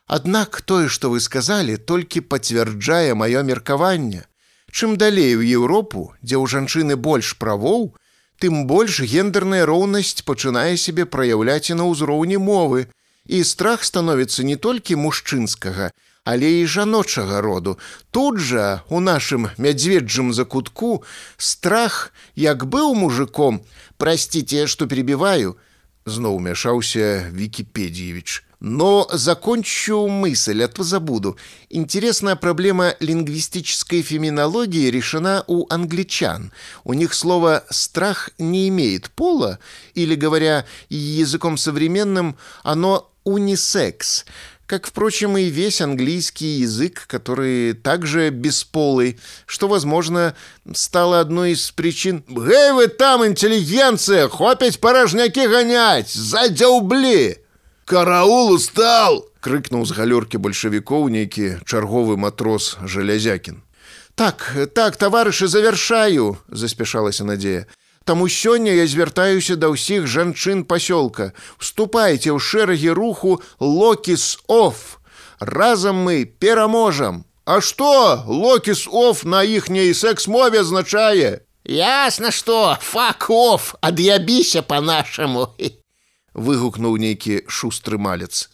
Аднак 0.05 0.61
тое, 0.61 0.87
што 0.87 1.09
вы 1.09 1.19
сказалі, 1.19 1.77
толькі 1.77 2.21
пацвярджае 2.21 3.15
маё 3.15 3.41
меркаванне. 3.41 4.27
Чым 4.69 4.97
далей 4.97 5.35
у 5.35 5.41
Еўропу, 5.41 6.13
дзе 6.21 6.37
ў 6.37 6.45
жанчыны 6.45 6.95
больш 6.95 7.33
правоў, 7.41 7.97
тым 8.37 8.67
больш 8.69 9.01
гендерная 9.01 9.65
роўнасць 9.65 10.21
пачынае 10.21 10.77
сябе 10.77 11.09
праяўляць 11.09 11.73
і 11.73 11.79
на 11.81 11.89
ўзроўні 11.89 12.37
мовы, 12.37 12.85
і 13.25 13.41
страх 13.41 13.81
становіцца 13.81 14.45
не 14.45 14.61
толькі 14.61 15.01
мужчынскага, 15.01 15.89
але 16.26 16.60
і 16.60 16.66
жаночага 16.66 17.40
роду. 17.40 17.78
Тут 18.10 18.38
жа 18.38 18.82
у 18.88 18.98
нашым 19.00 19.46
мядзведжым 19.58 20.34
закутку 20.34 21.04
страх, 21.38 22.12
як 22.34 22.66
быў 22.66 22.94
мужиком, 22.98 23.62
прасціце, 23.96 24.66
што 24.66 24.90
перебіваю, 24.90 25.54
зноў 26.04 26.42
мяшаўся 26.42 27.30
Вікіпедіевич. 27.30 28.42
Но 28.58 29.06
закончу 29.12 30.08
мысль, 30.08 30.64
а 30.64 30.68
то 30.68 30.82
забуду. 30.82 31.36
Интересная 31.68 32.36
проблема 32.36 32.94
лингвистической 33.00 34.02
феминологии 34.02 34.90
решена 34.90 35.44
у 35.46 35.66
англичан. 35.68 36.52
У 36.82 36.94
них 36.94 37.14
слово 37.14 37.64
«страх» 37.70 38.30
не 38.38 38.68
имеет 38.68 39.10
пола, 39.10 39.58
или, 39.94 40.16
говоря 40.16 40.64
языком 40.88 41.58
современным, 41.58 42.36
оно 42.62 43.12
унисекс, 43.24 44.24
как, 44.70 44.86
впрочем, 44.86 45.36
и 45.36 45.44
весь 45.44 45.80
английский 45.80 46.60
язык, 46.60 47.06
который 47.06 47.72
также 47.74 48.30
бесполый, 48.30 49.18
что, 49.46 49.68
возможно, 49.68 50.34
стало 50.74 51.20
одной 51.20 51.52
из 51.52 51.70
причин 51.70 52.24
«Гей 52.28 52.72
вы 52.72 52.88
там, 52.88 53.24
интеллигенция! 53.24 54.28
Хопить 54.28 54.80
порожняки 54.80 55.46
гонять! 55.46 56.10
Задяубли!» 56.12 57.38
караул 57.86 58.50
устал 58.50 59.30
крыкнуў 59.40 59.86
з 59.86 59.94
галёркі 59.94 60.42
бальшавікоў 60.42 61.06
нейкі 61.14 61.62
чарговы 61.70 62.18
матрос 62.18 62.74
жалязякін 62.82 63.62
так 64.18 64.42
так 64.74 64.98
таварышы 64.98 65.46
завяршаю 65.46 66.34
заспяшалася 66.50 67.22
надзея 67.22 67.70
Таму 68.04 68.28
сёння 68.28 68.72
я 68.72 68.86
звяртаюся 68.86 69.56
да 69.56 69.72
ўсіх 69.74 70.06
жанчын 70.06 70.64
пасёлка 70.64 71.32
вступайце 71.58 72.30
ў 72.30 72.38
шэрагі 72.38 72.90
руху 72.94 73.40
локіс 73.60 74.38
оф 74.46 75.00
разам 75.40 76.04
мы 76.06 76.24
пераможам 76.24 77.24
А 77.46 77.60
што 77.62 78.24
локіс 78.26 78.86
оф 78.90 79.22
на 79.24 79.42
іхняй 79.46 79.94
секс-мове 79.94 80.62
азначае 80.66 81.46
ясна 81.66 82.30
што 82.30 82.78
факов 82.82 83.74
ад'ябіся 83.82 84.62
по-нашаму 84.62 85.50
выгукнуў 86.36 87.00
нейкі 87.00 87.42
шустры 87.48 87.98
малец. 87.98 88.48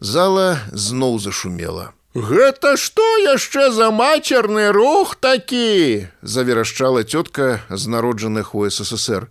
Зала 0.00 0.62
зноў 0.72 1.18
зашумела. 1.18 1.92
Гэта 2.14 2.76
што 2.76 3.04
яшчэ 3.22 3.70
за 3.70 3.90
мацерны 3.90 4.72
рух 4.72 5.14
такі? 5.16 6.08
заверашчала 6.22 7.04
цётка 7.04 7.60
з 7.70 7.86
народжаных 7.86 8.54
у 8.54 8.68
ССР. 8.68 9.28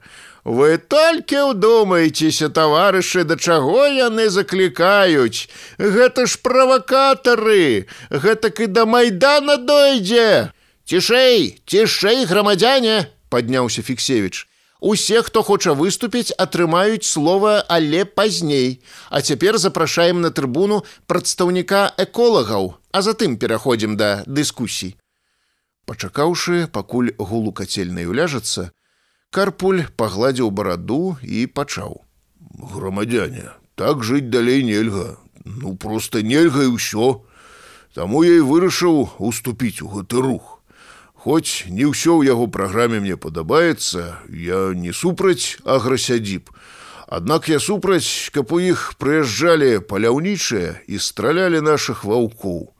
Вы 0.47 0.77
толькі 0.77 1.51
ўдумайцеся, 1.51 2.47
таварышы, 2.47 3.27
да 3.27 3.36
чаго 3.36 3.83
яны 3.91 4.29
заклікаюць. 4.31 5.51
Гэта 5.75 6.23
ж 6.23 6.39
правакатары, 6.39 7.91
гэтак 8.07 8.63
і 8.63 8.67
да 8.71 8.86
майдана 8.88 9.57
дойдзе. 9.57 10.55
Цішэй, 10.88 11.60
цішэй, 11.67 12.23
грамадзяне, 12.23 13.12
падняўся 13.27 13.83
Фіксевіч. 13.83 14.47
Усе, 14.81 15.23
хто 15.25 15.41
хоча 15.43 15.73
выступіць, 15.73 16.31
атрымаюць 16.38 17.03
слова, 17.03 17.65
але 17.67 18.05
пазней. 18.05 18.81
А 19.10 19.21
цяпер 19.21 19.57
запрашаем 19.57 20.21
на 20.21 20.29
трыбуну 20.29 20.86
прадстаўніка 21.07 21.93
эколагаў, 21.97 22.77
а 22.91 23.01
затым 23.01 23.38
пераходзім 23.38 23.97
да 23.97 24.23
дыскусій. 24.27 24.95
Пачакаўшы, 25.86 26.67
пакуль 26.67 27.15
гулу 27.17 27.51
кацельнай 27.51 28.05
уляжацца, 28.05 28.71
Карпуль 29.29 29.83
пагладзіў 29.99 30.51
бараду 30.55 31.17
і 31.21 31.47
пачаў: « 31.47 32.71
Грамадзяне, 32.73 33.51
так 33.75 34.03
жыць 34.03 34.29
далей 34.31 34.63
нельга. 34.63 35.17
Ну 35.43 35.75
проста 35.75 36.23
нельга 36.23 36.63
і 36.63 36.75
ўсё. 36.79 37.23
Таму 37.93 38.23
я 38.23 38.39
і 38.39 38.47
вырашыў 38.47 39.19
уступіць 39.19 39.83
у 39.83 39.91
гэты 39.91 40.23
рух. 40.23 40.50
Хоць 41.21 41.65
не 41.67 41.89
ўсё 41.89 42.21
ў 42.21 42.31
яго 42.31 42.47
праграме 42.47 43.01
мне 43.03 43.17
падабаецца, 43.17 44.21
я 44.29 44.71
не 44.77 44.93
супраць 44.93 45.57
аграсядзіб. 45.65 46.49
Аднак 47.07 47.49
я 47.49 47.60
супраць, 47.60 48.29
каб 48.36 48.51
у 48.51 48.60
іх 48.60 48.95
прыязджалі 49.01 49.83
паляўнічыя 49.88 50.83
і 50.88 50.99
стралялі 50.99 51.63
нашых 51.63 52.03
ваўкоў. 52.03 52.73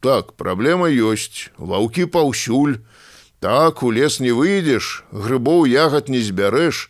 Так, 0.00 0.32
праблема 0.40 0.88
ёсць, 0.88 1.52
ваўкі 1.56 2.08
паўсюль. 2.08 2.80
Так 3.40 3.82
у 3.82 3.92
лес 3.92 4.20
не 4.20 4.32
выйдзеш, 4.32 5.04
грыбоў 5.12 5.64
ягад 5.68 6.08
не 6.08 6.20
збярэш, 6.20 6.88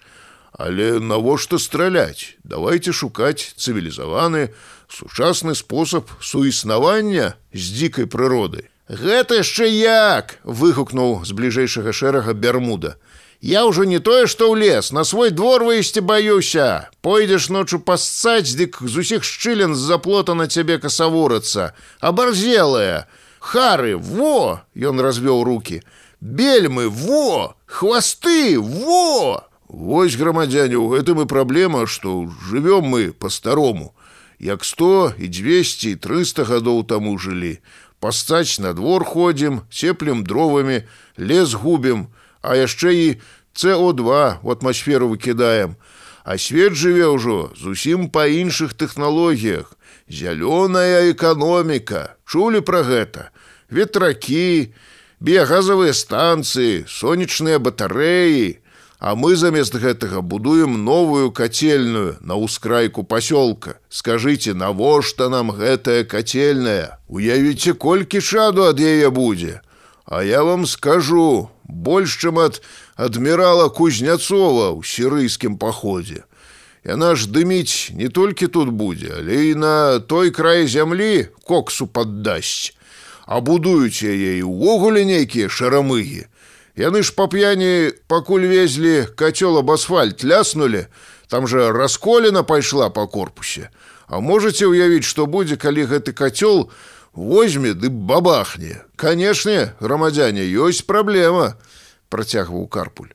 Але 0.60 1.00
навошта 1.00 1.58
страляць? 1.58 2.36
Давайте 2.44 2.92
шукаць 2.92 3.54
цывілізаваны, 3.56 4.52
сучасны 4.92 5.54
спосаб 5.54 6.10
суіснавання 6.20 7.32
з 7.54 7.64
дзікай 7.78 8.04
прыродай. 8.04 8.68
Гэта 8.90 9.38
яшчэ 9.38 9.70
як 9.70 10.38
выгукнуў 10.42 11.22
з 11.22 11.30
бліжэйшага 11.38 11.94
шэрага 11.94 12.34
бярмуда. 12.34 12.96
Я 13.40 13.64
ўжо 13.64 13.84
не 13.88 14.00
тое, 14.04 14.26
што 14.26 14.52
ў 14.52 14.60
лес, 14.60 14.92
на 14.92 15.04
свой 15.04 15.30
двор 15.30 15.64
выйсці 15.64 16.04
баюся. 16.04 16.90
Пойдзеш 17.00 17.48
ночу 17.48 17.78
пасцаць, 17.80 18.52
дык 18.52 18.82
з 18.84 19.00
усіх 19.00 19.24
шчылен 19.24 19.72
з-за 19.72 19.96
плота 19.96 20.34
на 20.34 20.44
цябе 20.44 20.76
касаворацца, 20.76 21.72
абарзелая. 22.00 23.08
Хары, 23.40 23.96
во! 23.96 24.60
Ён 24.76 25.00
развёў 25.00 25.44
руки. 25.44 25.80
Бельмы, 26.20 26.90
во! 26.90 27.56
Хвасты, 27.64 28.60
во! 28.60 29.46
Вось 29.70 30.18
грамадзяне, 30.20 30.76
у 30.76 30.90
гэтым 30.92 31.22
і 31.22 31.30
праблема, 31.30 31.86
што 31.86 32.28
жывём 32.50 32.90
мы 32.90 33.12
па-старому. 33.16 33.94
Як 34.40 34.64
100 34.64 35.14
і 35.16 35.28
200 35.28 35.90
і 35.90 35.96
300 35.96 36.44
гадоў 36.44 36.84
таму 36.84 37.16
жылі. 37.16 37.60
Пастаць 38.04 38.58
на 38.58 38.72
двор 38.72 39.04
ходзім, 39.04 39.60
цеплем 39.68 40.24
дровамі, 40.24 40.82
лес 41.18 41.52
губім, 41.52 42.08
а 42.40 42.56
яшчэ 42.56 42.90
і 42.96 43.06
СО2 43.52 44.40
у 44.42 44.50
атмасферу 44.50 45.08
выкідаем. 45.08 45.76
А 46.24 46.38
свет 46.38 46.76
жыве 46.76 47.08
ўжо 47.12 47.52
зусім 47.56 48.08
па 48.08 48.24
іншых 48.28 48.72
тэхналогіях. 48.72 49.72
Зялёная 50.08 51.12
эканоміка. 51.12 52.16
Чулі 52.24 52.60
пра 52.64 52.82
гэта. 52.82 53.30
Ветракі, 53.70 54.72
біягазавыя 55.20 55.92
станцыі, 55.92 56.88
сонечныя 56.88 57.60
батарэі, 57.60 58.58
А 59.04 59.14
мы 59.16 59.34
замест 59.34 59.74
гэтага 59.74 60.20
будуем 60.20 60.84
новую 60.84 61.32
кацельную 61.32 62.18
на 62.20 62.36
ўскрайку 62.36 63.02
пасёлка. 63.02 63.80
Скажыце, 63.88 64.52
навошта 64.52 65.30
нам 65.32 65.50
гэтая 65.56 66.04
кацельная? 66.04 67.00
Уявіце, 67.08 67.72
колькі 67.72 68.20
шаду 68.20 68.68
ад 68.68 68.76
яе 68.76 69.08
будзе. 69.08 69.62
А 70.04 70.22
я 70.22 70.44
вам 70.44 70.66
скажу, 70.66 71.48
больш 71.64 72.18
чым 72.20 72.44
ад 72.44 72.60
адмірала 72.96 73.70
Кузняцова 73.72 74.76
ў 74.76 74.84
сірыйскім 74.84 75.56
паходзе. 75.56 76.28
Яна 76.84 77.14
ж 77.16 77.28
дыміць 77.28 77.96
не 77.96 78.08
толькі 78.08 78.52
тут 78.52 78.68
будзе, 78.68 79.16
але 79.20 79.52
і 79.52 79.54
на 79.54 80.00
той 80.00 80.28
край 80.28 80.68
зямлі 80.68 81.28
коксу 81.44 81.86
паддасць. 81.86 82.76
А 83.24 83.40
будуюць 83.40 84.04
яе 84.04 84.40
і 84.40 84.48
ўвогуле 84.48 85.04
нейкія 85.08 85.48
шарамыгі. 85.48 86.26
Яны 86.76 87.02
ж 87.02 87.12
па 87.14 87.26
п'яні 87.26 87.92
пакуль 88.06 88.46
везлі 88.46 89.06
кацёл 89.16 89.58
аб 89.58 89.70
асфальт 89.74 90.24
ляснули, 90.24 90.86
там 91.28 91.46
жа 91.46 91.72
расколена 91.72 92.42
пайшла 92.42 92.90
па 92.90 93.06
корпусе. 93.06 93.70
А 94.06 94.20
можете 94.20 94.66
ўявіць, 94.66 95.06
што 95.06 95.26
будзе, 95.26 95.56
калі 95.56 95.86
гэты 95.86 96.12
кацёл 96.12 96.70
возьме 97.14 97.74
ды 97.74 97.90
бабахне. 97.90 98.82
Канешне, 98.96 99.74
грамадзяне, 99.80 100.46
ёсць 100.46 100.86
праблема. 100.86 101.58
працягваў 102.10 102.66
карпуль. 102.66 103.14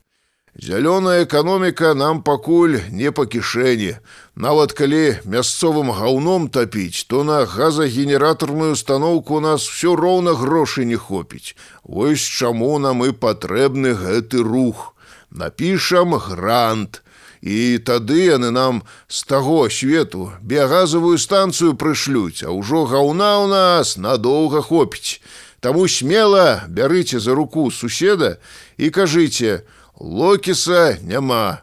Зялёная 0.59 1.25
эканоміка 1.25 1.93
нам 1.93 2.21
пакуль 2.23 2.79
не 2.87 3.11
па 3.11 3.25
кішэні. 3.27 3.99
Нават 4.39 4.71
калі 4.71 5.19
мясцовым 5.27 5.91
гаўном 5.91 6.47
тапіць, 6.47 7.03
то 7.11 7.27
на 7.27 7.43
газагенератарную 7.43 8.71
установку 8.71 9.35
у 9.35 9.39
нас 9.43 9.67
все 9.67 9.99
роўна 9.99 10.31
грошай 10.31 10.85
не 10.85 10.95
хопіць. 10.95 11.59
Вось 11.83 12.23
чаму 12.23 12.79
нам 12.79 13.03
і 13.03 13.11
патрэбны 13.11 13.99
гэты 13.99 14.47
рух. 14.47 14.95
Напішам 15.29 16.15
грант. 16.15 17.03
І 17.43 17.77
тады 17.83 18.31
яны 18.31 18.55
нам 18.55 18.81
з 19.11 19.27
таго 19.27 19.67
свету 19.67 20.31
біягазавую 20.39 21.19
станцыю 21.19 21.75
прышлюць, 21.75 22.47
а 22.47 22.55
ўжо 22.55 22.87
гаўна 22.87 23.43
ў 23.43 23.47
нас 23.51 23.99
надоўга 23.99 24.63
хопіць. 24.63 25.19
Таму 25.59 25.83
смела 25.91 26.63
бярыце 26.71 27.19
за 27.19 27.35
руку 27.35 27.67
суседа 27.75 28.39
і 28.79 28.87
кажыце: 28.87 29.67
Локіса 29.99 30.97
няма. 31.01 31.61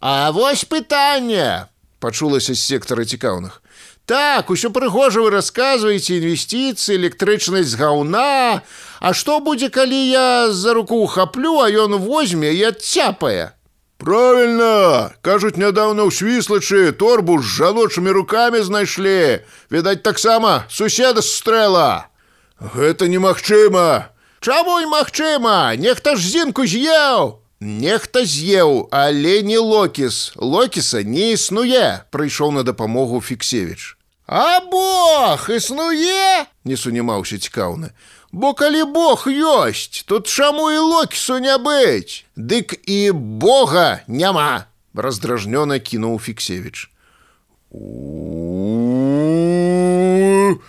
А 0.00 0.30
вось 0.30 0.64
пытанне 0.64 1.68
пачулася 2.00 2.54
з 2.54 2.60
сектара 2.60 3.04
цікаўных. 3.04 3.62
Так, 4.04 4.50
усё 4.50 4.74
прыгожа 4.74 5.22
вы 5.22 5.30
расказваеце 5.30 6.18
інвестыцыі, 6.18 6.98
электрычнасць 6.98 7.78
гаўна. 7.78 8.62
А 8.98 9.12
што 9.14 9.38
будзе, 9.38 9.70
калі 9.70 10.00
я 10.10 10.50
за 10.50 10.74
руку 10.74 11.06
хаплю, 11.06 11.62
а 11.62 11.70
ён 11.70 11.94
возьме 12.02 12.50
і 12.50 12.74
адцяпае. 12.74 13.54
Правільна, 14.02 15.14
кажуць, 15.22 15.54
нядаўна 15.54 16.02
ў 16.02 16.10
свіслачы 16.10 16.90
торбу 16.90 17.38
з 17.38 17.46
жаночымі 17.46 18.10
рукамі 18.10 18.58
знайшлі. 18.66 19.46
Відаць, 19.70 20.02
таксама 20.02 20.66
суседа 20.66 21.22
стрэла. 21.22 22.10
Гэта 22.58 23.06
немагчыма. 23.06 24.10
Чаму 24.42 24.82
і 24.82 24.90
магчыма, 24.90 25.78
нехта 25.78 26.18
ж 26.18 26.26
зінку 26.26 26.66
з'еў. 26.66 27.38
Нехта 27.62 28.26
з'еў, 28.26 28.88
але 28.90 29.42
не 29.42 29.58
локіс. 29.58 30.34
Локіса 30.36 31.02
не 31.06 31.32
існуе, 31.38 32.02
прыйшоў 32.10 32.50
на 32.50 32.62
дапамогу 32.66 33.20
фіксевіч. 33.20 33.96
А 34.26 34.60
Бог 34.60 35.46
існуе, 35.50 36.46
не 36.64 36.76
сунімаўся 36.76 37.38
цікаўны. 37.38 37.94
Бо 38.32 38.54
калі 38.54 38.84
Бог 38.84 39.28
ёсць, 39.28 40.02
тут 40.08 40.26
чаму 40.26 40.70
і 40.72 40.78
локісу 40.78 41.38
не 41.38 41.52
быць? 41.60 42.24
Дык 42.34 42.74
і 42.88 43.12
Бога 43.12 44.00
няма, 44.08 44.66
раздражнёна 44.94 45.78
кінуў 45.78 46.18
фіксевіч. 46.18 46.88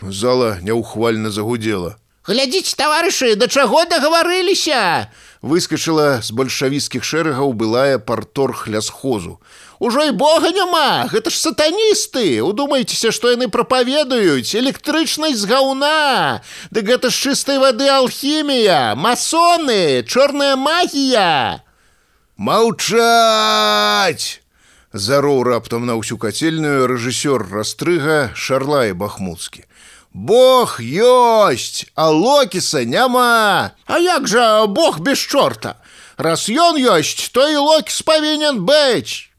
Зала 0.04 0.60
няўхвальна 0.62 1.32
загудела. 1.32 1.96
Глядзіць, 2.28 2.76
таварышы, 2.80 3.36
да 3.36 3.48
чаго 3.48 3.86
дагаварыліся! 3.86 5.12
выскочыла 5.44 6.24
з 6.24 6.32
бальшавіцкіх 6.32 7.04
шэрагаў 7.04 7.52
былая 7.54 8.00
парторг 8.00 8.64
лясхозу. 8.72 9.44
Ужо 9.84 10.08
і 10.08 10.16
бога 10.16 10.56
няма, 10.56 11.12
гэта 11.12 11.30
ж 11.30 11.36
сатаністы, 11.36 12.40
удумайцеся, 12.40 13.12
што 13.12 13.36
яны 13.36 13.52
прапаведаюць, 13.52 14.56
электрычнасць 14.56 15.44
з 15.44 15.50
гаўна. 15.52 16.40
Дык 16.72 16.88
гэта 16.88 17.12
ж 17.12 17.28
чыстай 17.28 17.60
вады 17.60 17.92
алхімія, 17.92 18.96
масоны, 18.96 20.08
чорная 20.08 20.56
магія. 20.56 21.60
Маўчаць! 22.40 24.40
Зароў 24.94 25.44
раптам 25.44 25.86
на 25.90 26.00
ўсю 26.00 26.16
кацельную 26.22 26.88
рэжысёр 26.88 27.44
растрыга 27.52 28.32
Шарлай 28.38 28.96
Бахмуцкі. 28.96 29.67
Бог 30.18 30.78
ёсць, 30.80 31.90
а 31.96 32.10
локіса 32.10 32.86
няма. 32.86 33.74
А 33.86 33.98
як 33.98 34.28
жа 34.28 34.68
Бог 34.68 35.00
без 35.00 35.18
чорта? 35.18 35.82
Раз 36.18 36.50
ён 36.50 36.78
ёсць, 36.78 37.34
то 37.34 37.50
і 37.50 37.58
локіс 37.58 38.02
павінен 38.06 38.62
быць. 38.62 39.34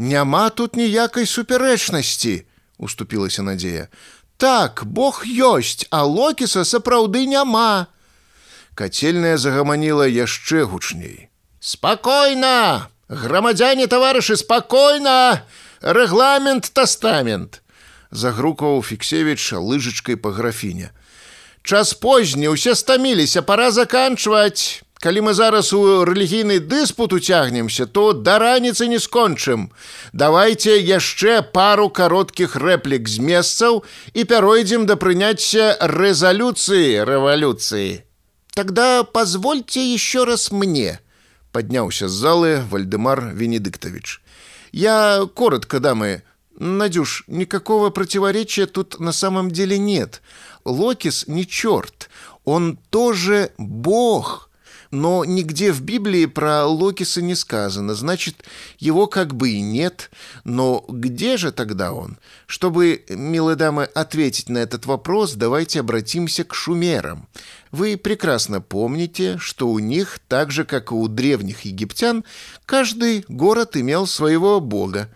Няма 0.00 0.48
тут 0.50 0.76
ніякай 0.80 1.28
супярэчнасці, 1.28 2.48
уступілася 2.80 3.42
надзея. 3.44 3.92
Так, 4.40 4.88
Бог 4.88 5.28
ёсць, 5.28 5.84
а 5.90 6.08
локіса 6.08 6.64
сапраўды 6.64 7.28
няма. 7.28 7.92
Кацельная 8.74 9.36
загаманіла 9.36 10.08
яшчэ 10.08 10.64
гучней. 10.64 11.28
Спакойна, 11.60 12.88
грамадзяне 13.12 13.84
таварышы 13.84 14.40
спакойна, 14.40 15.44
рэгламент 15.84 16.72
тастамент 16.72 17.60
загрукаў 18.14 18.82
фіксевіч 18.82 19.54
лыжачкай 19.54 20.16
па 20.16 20.30
графіне. 20.30 20.90
Час 21.62 21.94
позні 21.94 22.50
ўсе 22.52 22.74
стаміліся, 22.74 23.42
пора 23.42 23.70
заканчваць. 23.70 24.82
Калі 25.00 25.20
мы 25.24 25.32
зараз 25.32 25.72
у 25.72 26.04
рэлігійны 26.04 26.60
дыспут 26.60 27.16
уцягнемся, 27.16 27.86
то 27.86 28.12
да 28.12 28.38
раніцы 28.38 28.84
не 28.84 28.98
скончым. 29.00 29.72
Давайте 30.12 30.76
яшчэ 30.76 31.40
пару 31.40 31.88
кароткіх 31.88 32.56
рэплік 32.56 33.08
з 33.08 33.16
месцаў 33.18 33.80
і 34.12 34.24
пяройдзем 34.24 34.84
да 34.84 35.00
прыняцця 35.00 35.80
рэзалюцыі 35.80 37.00
рэвалюцыі. 37.08 38.04
Тогда 38.52 39.04
позвольте 39.04 39.80
еще 39.80 40.24
раз 40.24 40.52
мне, 40.52 41.00
подняўся 41.52 42.08
з 42.08 42.12
залы 42.12 42.52
Вальдемар 42.68 43.32
Венедыктович. 43.32 44.20
Я 44.72 45.24
коротко, 45.34 45.80
дамы, 45.80 46.22
Надюш, 46.57 47.23
никакого 47.27 47.89
противоречия 47.89 48.65
тут 48.65 48.99
на 48.99 49.11
самом 49.11 49.51
деле 49.51 49.77
нет. 49.77 50.21
Локис 50.63 51.27
не 51.27 51.45
черт, 51.45 52.09
он 52.43 52.77
тоже 52.89 53.51
бог. 53.57 54.49
Но 54.95 55.25
нигде 55.25 55.73
в 55.73 55.81
Библии 55.81 56.25
про 56.25 56.65
Локиса 56.65 57.21
не 57.21 57.35
сказано, 57.35 57.95
значит, 57.95 58.45
его 58.79 59.07
как 59.07 59.35
бы 59.35 59.49
и 59.49 59.59
нет. 59.59 60.09
Но 60.45 60.85
где 60.87 61.35
же 61.35 61.51
тогда 61.51 61.91
он? 61.91 62.17
Чтобы, 62.47 63.03
милые 63.09 63.57
дамы, 63.57 63.83
ответить 63.83 64.47
на 64.47 64.59
этот 64.59 64.85
вопрос, 64.85 65.33
давайте 65.33 65.81
обратимся 65.81 66.45
к 66.45 66.53
шумерам. 66.53 67.27
Вы 67.73 67.97
прекрасно 67.97 68.61
помните, 68.61 69.37
что 69.37 69.67
у 69.67 69.79
них, 69.79 70.19
так 70.29 70.51
же 70.51 70.63
как 70.63 70.93
и 70.93 70.95
у 70.95 71.09
древних 71.09 71.65
египтян, 71.65 72.23
каждый 72.65 73.25
город 73.27 73.75
имел 73.75 74.07
своего 74.07 74.61
бога. 74.61 75.09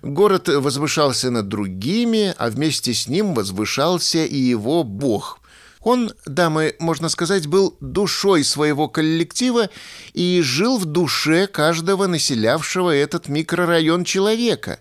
Город 0.00 0.48
возвышался 0.48 1.30
над 1.30 1.48
другими, 1.48 2.34
а 2.38 2.48
вместе 2.48 2.94
с 2.94 3.06
ним 3.06 3.34
возвышался 3.34 4.24
и 4.24 4.38
его 4.38 4.82
бог– 4.82 5.40
он, 5.86 6.12
дамы, 6.26 6.74
можно 6.80 7.08
сказать, 7.08 7.46
был 7.46 7.76
душой 7.78 8.42
своего 8.42 8.88
коллектива 8.88 9.70
и 10.14 10.40
жил 10.42 10.78
в 10.78 10.84
душе 10.84 11.46
каждого 11.46 12.08
населявшего 12.08 12.90
этот 12.90 13.28
микрорайон 13.28 14.02
человека. 14.02 14.80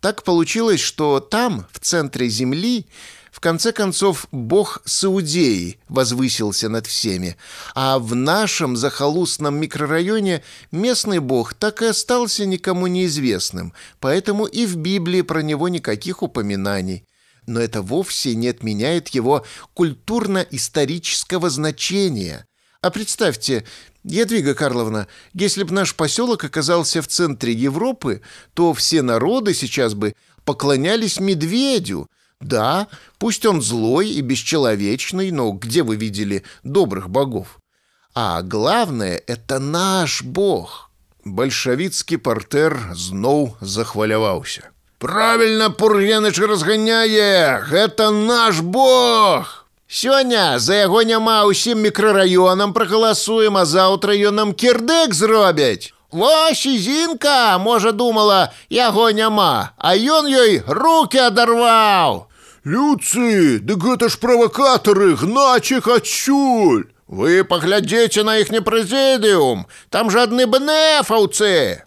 Так 0.00 0.22
получилось, 0.22 0.80
что 0.80 1.20
там, 1.20 1.66
в 1.70 1.80
центре 1.80 2.30
Земли, 2.30 2.86
в 3.30 3.40
конце 3.40 3.72
концов, 3.72 4.26
бог 4.32 4.80
Саудеи 4.86 5.80
возвысился 5.90 6.70
над 6.70 6.86
всеми, 6.86 7.36
а 7.74 7.98
в 7.98 8.14
нашем 8.14 8.74
захолустном 8.74 9.56
микрорайоне 9.56 10.42
местный 10.72 11.18
бог 11.18 11.52
так 11.52 11.82
и 11.82 11.86
остался 11.88 12.46
никому 12.46 12.86
неизвестным, 12.86 13.74
поэтому 14.00 14.46
и 14.46 14.64
в 14.64 14.76
Библии 14.76 15.20
про 15.20 15.42
него 15.42 15.68
никаких 15.68 16.22
упоминаний 16.22 17.04
но 17.48 17.60
это 17.60 17.82
вовсе 17.82 18.34
не 18.34 18.48
отменяет 18.48 19.08
его 19.08 19.44
культурно-исторического 19.74 21.50
значения. 21.50 22.46
А 22.80 22.90
представьте, 22.90 23.64
Едвига 24.04 24.54
Карловна, 24.54 25.08
если 25.34 25.64
бы 25.64 25.74
наш 25.74 25.94
поселок 25.94 26.44
оказался 26.44 27.02
в 27.02 27.08
центре 27.08 27.52
Европы, 27.52 28.22
то 28.54 28.72
все 28.72 29.02
народы 29.02 29.52
сейчас 29.54 29.94
бы 29.94 30.14
поклонялись 30.44 31.18
медведю. 31.18 32.08
Да, 32.40 32.86
пусть 33.18 33.44
он 33.44 33.60
злой 33.60 34.10
и 34.10 34.20
бесчеловечный, 34.20 35.32
но 35.32 35.50
где 35.50 35.82
вы 35.82 35.96
видели 35.96 36.44
добрых 36.62 37.10
богов? 37.10 37.58
А 38.14 38.42
главное, 38.42 39.20
это 39.26 39.58
наш 39.58 40.22
бог. 40.22 40.90
Большевицкий 41.24 42.16
портер 42.16 42.94
зноў 42.94 43.56
захваляваўся. 43.60 44.70
Правильно 44.99 45.69
Пургеныч 45.69 46.39
разганяе, 46.39 47.61
гэта 47.67 48.09
наш 48.09 48.61
бог. 48.61 49.65
Сёння 49.87 50.59
за 50.59 50.87
яго 50.87 51.03
няма 51.03 51.43
ўсім 51.45 51.83
мікрараёнам 51.83 52.71
прагаласуем, 52.73 53.57
а 53.59 53.65
заўтра 53.65 54.15
ён 54.15 54.39
нам 54.39 54.49
кірдэк 54.55 55.13
зробяць. 55.13 55.93
Вось 56.13 56.65
і 56.65 56.77
зінка, 56.77 57.57
можа 57.57 57.91
думала, 57.91 58.53
яго 58.69 59.11
няма, 59.11 59.73
а 59.77 59.93
ён 59.93 60.25
ёй 60.29 60.63
руки 60.65 61.17
адарваў. 61.17 62.29
Люцы, 62.63 63.59
дык 63.59 63.83
гэта 63.83 64.07
ж 64.07 64.17
правакатары, 64.23 65.13
гнаць 65.19 65.73
іх 65.73 65.91
адсюль. 65.91 66.87
Вы 67.11 67.43
паглядзеце 67.43 68.23
на 68.23 68.39
іхні 68.39 68.63
прэзідыум, 68.63 69.65
там 69.89 70.09
жадны 70.09 70.47
бнефаўцы. 70.47 71.83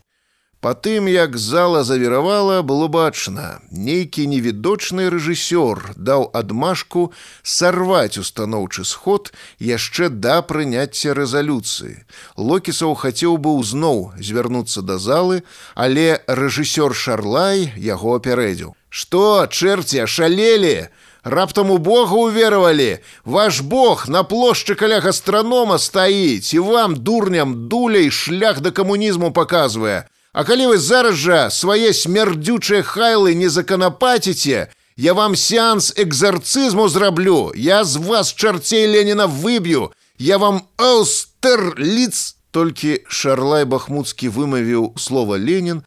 Па 0.67 0.75
тым, 0.75 1.07
як 1.07 1.37
зала 1.39 1.85
завіравала, 1.85 2.63
было 2.63 2.89
бачна. 2.91 3.61
Нейкі 3.71 4.27
невідочны 4.27 5.05
рэжысёр 5.15 5.95
даў 5.95 6.27
адмашку 6.35 7.13
сарваць 7.47 8.19
устаноўчы 8.19 8.83
сход 8.83 9.31
яшчэ 9.63 10.09
да 10.11 10.43
прыняцця 10.43 11.15
рэзалюцыі. 11.15 12.03
Локісаў 12.35 12.99
хацеў 12.99 13.39
быў 13.47 13.63
зноў 13.63 14.01
звярнуцца 14.19 14.83
да 14.83 14.99
залы, 14.99 15.47
але 15.77 16.19
рэжысёр 16.27 16.99
Шарлай 16.99 17.71
яго 17.79 18.19
апярэдзіў. 18.19 18.75
Што, 18.91 19.47
чэрці, 19.47 20.03
шалелі! 20.11 20.91
Раптам 21.23 21.71
у 21.71 21.79
Бога 21.79 22.19
уверовали. 22.19 23.05
Ваш 23.25 23.61
Бог 23.61 24.09
на 24.09 24.27
плошчы 24.27 24.75
каля 24.75 24.99
гастранома 24.99 25.79
стаіць 25.79 26.55
і 26.59 26.67
вам, 26.67 26.99
дурням, 26.99 27.69
дулей 27.71 28.11
шлях 28.11 28.59
да 28.59 28.75
камунізму 28.75 29.31
паказвае. 29.31 30.11
А 30.33 30.45
калі 30.45 30.67
вы 30.73 30.79
зараз 30.79 31.17
жа 31.17 31.51
свае 31.51 31.93
смярдзючыя 31.97 32.83
хайлы 32.85 33.35
не 33.35 33.49
заканапаціце, 33.49 34.69
я 34.97 35.13
вам 35.15 35.37
сеанс 35.37 35.93
экзарцызму 35.97 36.89
зраблю. 36.89 37.53
Я 37.55 37.85
з 37.85 37.97
вас 37.97 38.33
чарцей 38.33 38.87
Леніна 38.87 39.27
выб'ю. 39.27 39.93
Я 40.19 40.39
вам 40.39 40.63
Остерліц. 40.77 42.37
Толькі 42.51 43.05
Шарлай 43.09 43.65
Бахмуцкі 43.69 44.29
вымавіў 44.33 44.97
слова 44.97 45.37
Ленін, 45.37 45.83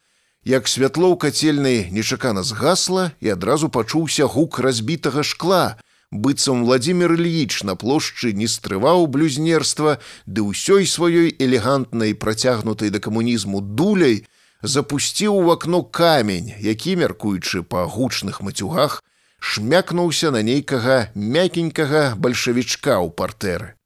як 0.45 0.69
святло 0.69 1.09
ў 1.09 1.17
кацельнай 1.17 1.89
нечакана 1.89 2.43
згасла 2.45 3.09
і 3.21 3.33
адразу 3.33 3.69
пачуўся 3.69 4.29
гук 4.29 4.59
разбітага 4.59 5.23
шкла. 5.23 5.81
быццам 6.12 6.65
Владимир 6.65 7.13
Ильич 7.13 7.63
на 7.63 7.75
плошчы 7.75 8.33
не 8.33 8.47
стрываў 8.47 9.05
блюзнерства, 9.07 9.99
ды 10.25 10.41
ўсёй 10.41 10.85
сваёй 10.85 11.33
элегантнай 11.38 12.13
працягнутай 12.13 12.89
да 12.89 12.99
камунізму 12.99 13.62
дуляй 13.62 14.25
запусціў 14.64 15.37
у 15.37 15.50
акно 15.53 15.83
камень, 15.85 16.55
які, 16.61 16.96
мяркуючы 16.96 17.62
па 17.62 17.85
гучных 17.85 18.40
мацюгах, 18.40 19.03
шмякнуўся 19.38 20.31
на 20.33 20.40
нейкага 20.42 21.12
мякенькага 21.14 22.16
бальшавічка 22.16 22.96
ў 22.96 23.12
партэры. 23.12 23.77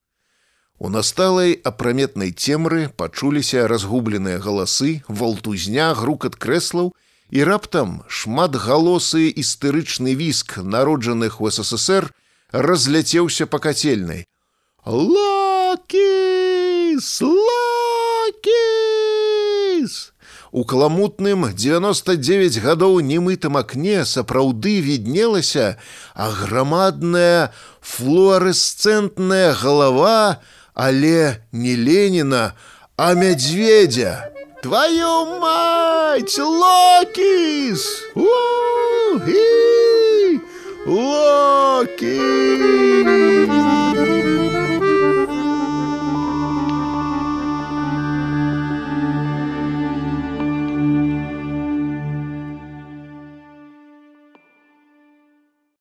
У 0.78 0.88
насталай 0.94 1.58
апраметнай 1.66 2.30
цемры 2.30 2.88
пачуліся 2.94 3.66
разгубленыя 3.66 4.38
галасы, 4.38 5.02
валтузня, 5.08 5.90
грукат 5.98 6.38
крэслаў, 6.38 6.94
і 7.30 7.42
раптам 7.44 8.06
шматгалосы 8.08 9.28
істэрычны 9.34 10.14
віск 10.14 10.62
народжаных 10.62 11.40
у 11.42 11.50
ССР 11.50 12.14
разляцеўся 12.52 13.46
па 13.50 13.58
кацельнай. 13.58 14.26
Лакіс! 14.86 15.90
Лакіс! 18.30 18.78
У 20.51 20.63
каламутным 20.63 21.49
99 21.53 22.59
гадоў 22.61 22.99
немытым 22.99 23.57
акне 23.57 24.05
сапраўды 24.05 24.81
віднелася 24.81 25.77
аграмадная 26.13 27.53
флуаресцэнтная 27.81 29.53
галава, 29.53 30.41
але 30.73 31.41
не 31.51 31.75
Ленина, 31.75 32.53
а 32.97 33.13
медведя. 33.13 34.29
Твою 34.61 35.39
мать, 35.39 36.37
Локис! 36.37 37.83
Локис! 38.15 39.73